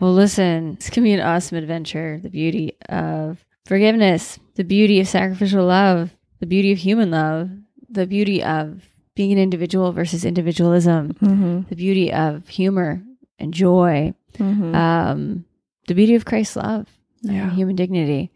Well, 0.00 0.12
listen, 0.12 0.70
going 0.72 0.80
to 0.80 1.00
be 1.02 1.12
an 1.12 1.20
awesome 1.20 1.58
adventure. 1.58 2.18
The 2.20 2.28
beauty 2.28 2.76
of 2.88 3.44
forgiveness, 3.66 4.40
the 4.56 4.64
beauty 4.64 4.98
of 4.98 5.06
sacrificial 5.06 5.64
love, 5.64 6.10
the 6.40 6.46
beauty 6.46 6.72
of 6.72 6.78
human 6.78 7.12
love, 7.12 7.50
the 7.88 8.08
beauty 8.08 8.42
of 8.42 8.82
being 9.14 9.30
an 9.30 9.38
individual 9.38 9.92
versus 9.92 10.24
individualism, 10.24 11.12
Mm-hmm. 11.22 11.68
the 11.68 11.76
beauty 11.76 12.12
of 12.12 12.48
humor 12.48 13.00
and 13.38 13.54
joy, 13.54 14.12
Mm-hmm. 14.38 14.74
um, 14.74 15.44
the 15.88 15.94
beauty 15.94 16.14
of 16.14 16.24
Christ's 16.24 16.56
love 16.56 16.86
Yeah. 17.22 17.44
and 17.44 17.52
human 17.52 17.76
dignity. 17.76 18.32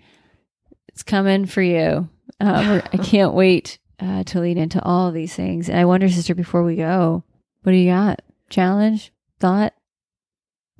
It's 0.88 1.02
coming 1.02 1.46
for 1.46 1.62
you. 1.62 2.08
Uh, 2.40 2.80
I 2.92 2.96
can't 3.02 3.34
wait 3.34 3.78
uh, 4.00 4.24
to 4.24 4.40
lead 4.40 4.56
into 4.58 4.82
all 4.82 5.10
these 5.12 5.34
things. 5.34 5.68
And 5.68 5.78
I 5.78 5.84
wonder, 5.84 6.08
sister, 6.08 6.34
before 6.34 6.62
we 6.62 6.76
go, 6.76 7.22
what 7.62 7.72
do 7.72 7.78
you 7.78 7.90
got? 7.90 8.22
Challenge, 8.50 9.12
thought, 9.40 9.74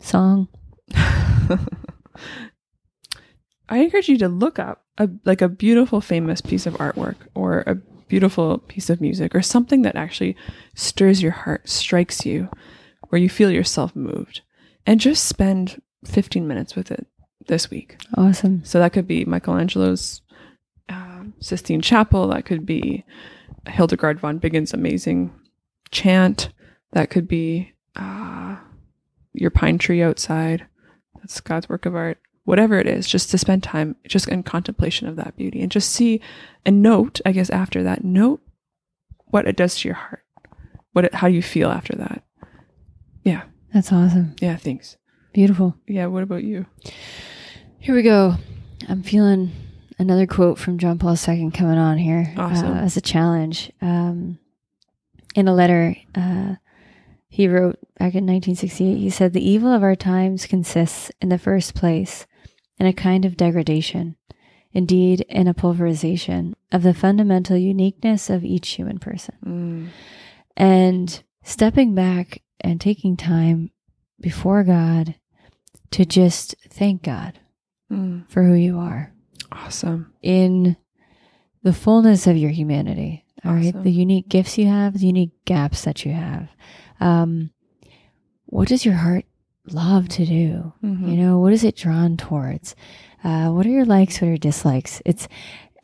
song? 0.01 0.49
I 3.69 3.79
encourage 3.79 4.09
you 4.09 4.19
to 4.19 4.29
look 4.29 4.59
up 4.59 4.85
a 4.99 5.09
like 5.25 5.43
a 5.43 5.49
beautiful 5.49 6.01
famous 6.01 6.41
piece 6.41 6.67
of 6.67 6.75
artwork 6.75 7.17
or 7.35 7.65
a 7.67 7.75
beautiful 7.75 8.59
piece 8.59 8.89
of 8.89 9.01
music 9.01 9.35
or 9.35 9.43
something 9.43 9.83
that 9.83 9.97
actually 9.97 10.37
stirs 10.75 11.21
your 11.23 11.33
heart, 11.33 11.69
strikes 11.69 12.25
you, 12.25 12.49
where 13.09 13.21
you 13.21 13.29
feel 13.29 13.51
yourself 13.51 13.97
moved. 13.97 14.43
And 14.87 15.01
just 15.01 15.27
spend 15.27 15.83
15 16.05 16.47
minutes 16.47 16.77
with 16.77 16.91
it 16.91 17.07
this 17.47 17.71
week. 17.71 17.99
Awesome. 18.17 18.65
So 18.65 18.79
that 18.79 18.93
could 18.93 19.07
be 19.07 19.25
Michelangelo's 19.25 20.23
um, 20.89 21.35
Sistine 21.41 21.81
Chapel. 21.83 22.29
That 22.29 22.45
could 22.45 22.65
be 22.65 23.05
Hildegard 23.67 24.21
von 24.21 24.39
Bingen 24.39 24.67
amazing 24.73 25.33
chant. 25.91 26.51
That 26.93 27.11
could 27.11 27.29
be 27.29 27.73
uh, 27.97 28.57
your 29.33 29.51
pine 29.51 29.79
tree 29.79 30.03
outside. 30.03 30.67
That's 31.17 31.41
God's 31.41 31.69
work 31.69 31.87
of 31.87 31.95
art. 31.95 32.19
Whatever 32.45 32.79
it 32.79 32.87
is, 32.87 33.09
just 33.09 33.31
to 33.31 33.39
spend 33.39 33.65
time 33.65 33.97
just 34.07 34.29
in 34.29 34.45
contemplation 34.45 35.09
of 35.09 35.17
that 35.17 35.37
beauty 35.37 35.63
and 35.63 35.71
just 35.71 35.91
see 35.91 36.21
and 36.65 36.81
note, 36.81 37.21
I 37.27 37.33
guess, 37.33 37.51
after 37.51 37.83
that, 37.83 38.05
note 38.05 38.41
what 39.27 39.49
it 39.49 39.57
does 39.57 39.81
to 39.81 39.89
your 39.89 39.97
heart. 39.97 40.25
What 40.93 41.07
it, 41.07 41.15
how 41.15 41.27
you 41.27 41.43
feel 41.43 41.71
after 41.71 41.97
that. 41.97 42.23
Yeah. 43.25 43.43
That's 43.73 43.93
awesome. 43.93 44.37
Yeah. 44.41 44.57
Thanks. 44.57 44.97
Beautiful. 45.33 45.77
Yeah. 45.87 46.07
What 46.07 46.23
about 46.23 46.45
you? 46.45 46.67
Here 47.79 47.95
we 47.95 48.03
go. 48.03 48.35
I'm 48.89 49.03
feeling 49.03 49.53
another 49.99 50.27
quote 50.27 50.59
from 50.59 50.79
John 50.79 50.99
Paul 50.99 51.17
II 51.17 51.51
coming 51.51 51.79
on 51.79 51.99
here 51.99 52.33
Awesome. 52.37 52.73
uh, 52.73 52.81
as 52.81 52.97
a 52.97 53.01
challenge. 53.01 53.71
Um, 53.81 54.39
in 55.35 55.49
a 55.49 55.55
letter 55.55 55.97
uh, 56.15 56.55
he 57.29 57.49
wrote 57.49 57.79
back 57.99 58.15
in 58.15 58.25
1968, 58.27 58.97
he 58.97 59.11
said, 59.11 59.33
The 59.33 59.47
evil 59.47 59.73
of 59.73 59.83
our 59.83 59.95
times 59.97 60.47
consists, 60.47 61.11
in 61.21 61.29
the 61.29 61.39
first 61.39 61.75
place, 61.75 62.27
in 62.79 62.87
a 62.87 62.93
kind 62.93 63.25
of 63.25 63.37
degradation, 63.37 64.17
indeed, 64.73 65.21
in 65.29 65.47
a 65.47 65.55
pulverization 65.55 66.55
of 66.73 66.83
the 66.83 66.95
fundamental 66.95 67.57
uniqueness 67.57 68.31
of 68.31 68.45
each 68.45 68.69
human 68.71 68.99
person. 68.99 69.35
Mm. 69.45 69.89
And 70.57 71.23
stepping 71.43 71.95
back 71.95 72.41
and 72.61 72.81
taking 72.81 73.17
time 73.17 73.71
before 74.21 74.65
God 74.65 75.15
to 75.93 76.05
just 76.05 76.55
thank 76.69 77.03
God 77.03 77.39
Mm. 77.91 78.29
for 78.29 78.43
who 78.43 78.55
you 78.55 78.79
are 78.79 79.13
Awesome. 79.53 80.13
in 80.23 80.77
the 81.63 81.73
fullness 81.73 82.27
of 82.27 82.37
your 82.37 82.51
humanity. 82.51 83.23
all 83.45 83.55
right, 83.55 83.81
the 83.85 83.93
unique 83.93 84.29
gifts 84.29 84.59
you 84.59 84.67
have, 84.67 84.95
the 84.99 85.07
unique 85.07 85.31
gaps 85.45 85.85
that 85.85 86.05
you 86.05 86.11
have. 86.13 86.49
Um, 86.99 87.51
what 88.47 88.67
does 88.67 88.85
your 88.85 88.95
heart 88.95 89.25
love 89.71 90.09
to 90.09 90.27
do? 90.27 90.73
Mhm. 90.83 91.09
You 91.11 91.17
know, 91.17 91.39
what 91.39 91.53
is 91.53 91.63
it 91.63 91.77
drawn 91.77 92.17
towards? 92.17 92.75
Uh, 93.23 93.51
what 93.51 93.65
are 93.67 93.71
your 93.71 93.85
likes? 93.85 94.21
What 94.21 94.27
are 94.27 94.31
your 94.31 94.39
dislikes? 94.39 95.01
It's 95.05 95.29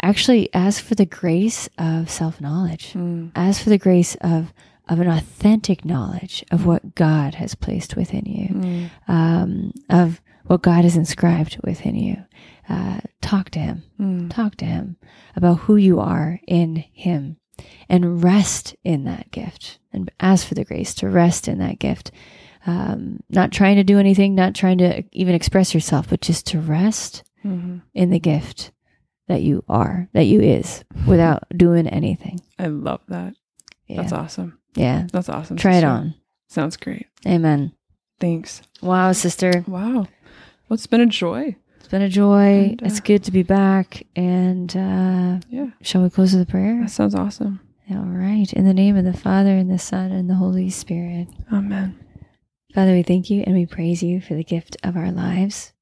actually 0.03 0.53
ask 0.53 0.83
for 0.83 0.97
the 0.97 1.07
grace 1.07 1.69
of 1.79 2.11
self 2.11 2.41
knowledge. 2.41 2.95
Mm. 2.95 3.31
Ask 3.37 3.63
for 3.63 3.71
the 3.71 3.79
grace 3.79 4.17
of 4.23 4.53
of 4.89 5.01
an 5.01 5.09
authentic 5.09 5.85
knowledge 5.85 6.45
of 6.51 6.67
what 6.67 6.95
God 6.95 7.37
has 7.37 7.55
placed 7.55 7.97
within 7.97 8.25
you 8.27 8.49
Mm. 8.55 8.91
um, 9.09 9.73
of 9.89 10.21
what 10.47 10.63
God 10.63 10.83
has 10.85 10.97
inscribed 10.97 11.59
within 11.63 11.95
you. 11.95 12.17
Uh, 12.69 13.01
talk 13.21 13.51
to 13.51 13.59
Him. 13.61 13.83
Mm. 14.01 14.31
Talk 14.31 14.57
to 14.57 14.65
Him 14.65 14.97
about 15.37 15.61
who 15.61 15.77
you 15.77 16.01
are 16.01 16.41
in 16.49 16.77
Him 16.93 17.37
and 17.89 18.23
rest 18.25 18.75
in 18.83 19.05
that 19.05 19.31
gift 19.31 19.79
and 19.93 20.11
ask 20.21 20.47
for 20.47 20.55
the 20.55 20.65
grace 20.65 20.95
to 20.95 21.09
rest 21.09 21.47
in 21.49 21.59
that 21.59 21.79
gift. 21.79 22.11
Um, 22.67 23.21
not 23.29 23.51
trying 23.53 23.77
to 23.77 23.85
do 23.85 23.99
anything, 23.99 24.35
not 24.35 24.55
trying 24.55 24.79
to 24.79 25.03
even 25.13 25.35
express 25.35 25.75
yourself, 25.75 26.09
but 26.09 26.21
just 26.21 26.47
to 26.49 26.61
rest 26.61 27.23
Mhm. 27.45 27.83
in 27.95 28.11
the 28.11 28.21
gift 28.21 28.73
that 29.29 29.43
you 29.43 29.65
are, 29.69 30.09
that 30.13 30.25
you 30.27 30.41
is, 30.41 30.85
without 31.07 31.45
doing 31.57 31.87
anything. 31.89 32.41
I 32.59 32.67
love 32.67 33.01
that. 33.09 33.35
Yeah. 33.89 34.01
That's 34.03 34.13
awesome. 34.13 34.59
Yeah. 34.75 35.07
That's 35.13 35.29
awesome. 35.29 35.57
Try 35.57 35.77
it 35.77 35.85
on. 35.85 36.15
Sounds 36.49 36.77
great. 36.77 37.07
Amen. 37.27 37.73
Thanks. 38.21 38.63
Wow, 38.83 39.13
sister. 39.13 39.65
Wow. 39.67 39.93
Well, 39.93 40.07
it's 40.75 40.87
been 40.87 41.01
a 41.01 41.07
joy. 41.07 41.57
It's 41.79 41.89
been 41.89 42.03
a 42.03 42.09
joy. 42.09 42.71
And, 42.71 42.83
uh, 42.83 42.87
it's 42.87 43.01
good 43.01 43.25
to 43.25 43.31
be 43.33 43.43
back. 43.43 44.07
And 44.17 44.71
uh, 44.77 45.41
Yeah. 45.51 45.71
shall 45.83 46.03
we 46.03 46.11
close 46.11 46.33
with 46.33 46.49
a 46.49 46.51
prayer? 46.51 46.81
That 46.81 46.91
sounds 46.91 47.15
awesome. 47.15 47.61
All 47.91 47.99
right. 47.99 48.51
In 48.53 48.65
the 48.65 48.73
name 48.73 48.97
of 48.97 49.05
the 49.05 49.13
Father, 49.13 49.51
and 49.57 49.71
the 49.71 49.79
Son, 49.79 50.13
and 50.13 50.31
the 50.31 50.35
Holy 50.37 50.71
Spirit. 50.71 51.29
Amen. 51.53 51.99
Father, 52.75 52.93
we 52.93 53.03
thank 53.03 53.29
you 53.29 53.43
and 53.47 53.55
we 53.55 53.67
praise 53.67 54.03
you 54.03 54.21
for 54.23 54.33
the 54.35 54.45
gift 54.45 54.79
of 54.83 54.97
our 54.97 55.11
lives. 55.13 55.73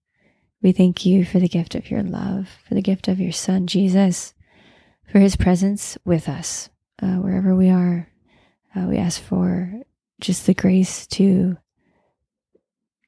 We 0.60 0.72
thank 0.72 1.06
you 1.06 1.24
for 1.24 1.38
the 1.38 1.48
gift 1.48 1.74
of 1.76 1.90
your 1.90 2.02
love, 2.02 2.48
for 2.68 2.74
the 2.74 2.82
gift 2.82 3.06
of 3.06 3.20
your 3.20 3.30
Son, 3.32 3.66
Jesus, 3.68 4.34
for 5.10 5.20
his 5.20 5.36
presence 5.36 5.96
with 6.04 6.28
us 6.28 6.68
uh, 7.00 7.16
wherever 7.16 7.54
we 7.54 7.70
are. 7.70 8.08
Uh, 8.74 8.86
we 8.88 8.96
ask 8.96 9.20
for 9.20 9.72
just 10.20 10.46
the 10.46 10.54
grace 10.54 11.06
to 11.08 11.56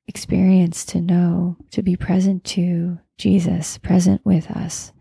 experience, 0.07 0.85
to 0.85 1.01
know, 1.01 1.57
to 1.70 1.83
be 1.83 1.96
present 1.96 2.44
to 2.44 2.98
Jesus, 3.18 3.79
present 3.79 4.20
with 4.25 4.51
us, 4.51 4.92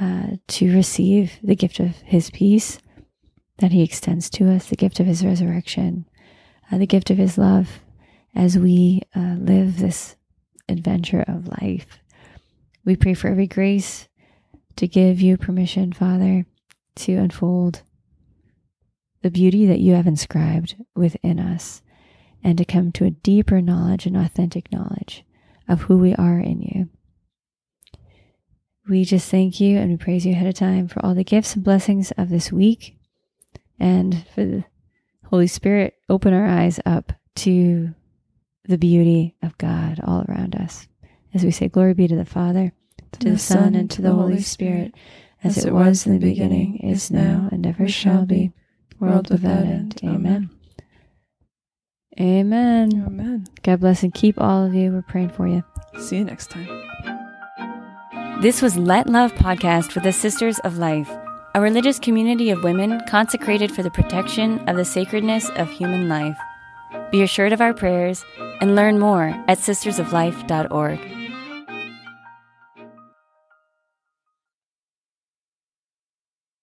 uh, 0.00 0.36
to 0.48 0.74
receive 0.74 1.38
the 1.42 1.56
gift 1.56 1.80
of 1.80 1.96
his 1.98 2.30
peace 2.30 2.78
that 3.58 3.72
he 3.72 3.82
extends 3.82 4.28
to 4.30 4.50
us, 4.50 4.66
the 4.66 4.76
gift 4.76 5.00
of 5.00 5.06
his 5.06 5.24
resurrection, 5.24 6.06
uh, 6.70 6.78
the 6.78 6.86
gift 6.86 7.10
of 7.10 7.16
his 7.16 7.38
love 7.38 7.80
as 8.34 8.58
we 8.58 9.02
uh, 9.14 9.36
live 9.38 9.78
this 9.78 10.16
adventure 10.68 11.24
of 11.26 11.48
life. 11.62 11.86
We 12.84 12.96
pray 12.96 13.14
for 13.14 13.28
every 13.28 13.46
grace 13.46 14.08
to 14.76 14.86
give 14.86 15.20
you 15.20 15.36
permission, 15.36 15.92
Father, 15.92 16.44
to 16.96 17.12
unfold 17.14 17.82
the 19.26 19.30
beauty 19.32 19.66
that 19.66 19.80
you 19.80 19.94
have 19.94 20.06
inscribed 20.06 20.76
within 20.94 21.40
us 21.40 21.82
and 22.44 22.56
to 22.56 22.64
come 22.64 22.92
to 22.92 23.04
a 23.04 23.10
deeper 23.10 23.60
knowledge 23.60 24.06
and 24.06 24.16
authentic 24.16 24.70
knowledge 24.70 25.24
of 25.68 25.82
who 25.82 25.98
we 25.98 26.14
are 26.14 26.38
in 26.38 26.62
you. 26.62 26.88
We 28.88 29.04
just 29.04 29.28
thank 29.28 29.60
you 29.60 29.78
and 29.78 29.90
we 29.90 29.96
praise 29.96 30.24
you 30.24 30.30
ahead 30.30 30.46
of 30.46 30.54
time 30.54 30.86
for 30.86 31.04
all 31.04 31.12
the 31.12 31.24
gifts 31.24 31.56
and 31.56 31.64
blessings 31.64 32.12
of 32.12 32.28
this 32.28 32.52
week 32.52 33.00
and 33.80 34.24
for 34.32 34.44
the 34.44 34.64
Holy 35.24 35.48
Spirit, 35.48 35.94
open 36.08 36.32
our 36.32 36.46
eyes 36.46 36.78
up 36.86 37.12
to 37.34 37.96
the 38.68 38.78
beauty 38.78 39.34
of 39.42 39.58
God 39.58 39.98
all 40.04 40.24
around 40.28 40.54
us. 40.54 40.86
As 41.34 41.42
we 41.42 41.50
say, 41.50 41.66
Glory 41.66 41.94
be 41.94 42.06
to 42.06 42.14
the 42.14 42.24
Father, 42.24 42.72
to 43.18 43.30
the 43.30 43.38
Son, 43.38 43.74
and 43.74 43.90
to 43.90 44.02
the 44.02 44.12
Holy 44.12 44.40
Spirit, 44.40 44.94
as 45.42 45.64
it 45.64 45.72
was 45.72 46.06
in 46.06 46.12
the 46.12 46.20
beginning, 46.20 46.76
is 46.76 47.10
now, 47.10 47.48
and 47.50 47.66
ever 47.66 47.88
shall 47.88 48.24
be, 48.24 48.52
world 49.00 49.30
without 49.30 49.64
end. 49.64 50.00
Amen. 50.02 50.50
Amen. 52.18 53.04
Amen. 53.06 53.46
God 53.62 53.80
bless 53.80 54.02
and 54.02 54.14
keep 54.14 54.40
all 54.40 54.64
of 54.64 54.74
you. 54.74 54.90
We're 54.92 55.02
praying 55.02 55.30
for 55.30 55.46
you. 55.46 55.62
See 56.00 56.16
you 56.16 56.24
next 56.24 56.50
time. 56.50 56.68
This 58.40 58.62
was 58.62 58.76
Let 58.76 59.06
Love 59.08 59.32
Podcast 59.34 59.94
with 59.94 60.04
the 60.04 60.12
Sisters 60.12 60.58
of 60.60 60.78
Life, 60.78 61.10
a 61.54 61.60
religious 61.60 61.98
community 61.98 62.50
of 62.50 62.62
women 62.62 63.00
consecrated 63.08 63.72
for 63.72 63.82
the 63.82 63.90
protection 63.90 64.58
of 64.68 64.76
the 64.76 64.84
sacredness 64.84 65.48
of 65.50 65.70
human 65.70 66.08
life. 66.08 66.36
Be 67.10 67.22
assured 67.22 67.52
of 67.52 67.60
our 67.60 67.74
prayers 67.74 68.24
and 68.60 68.74
learn 68.76 68.98
more 68.98 69.28
at 69.48 69.58
sistersoflife.org. 69.58 71.25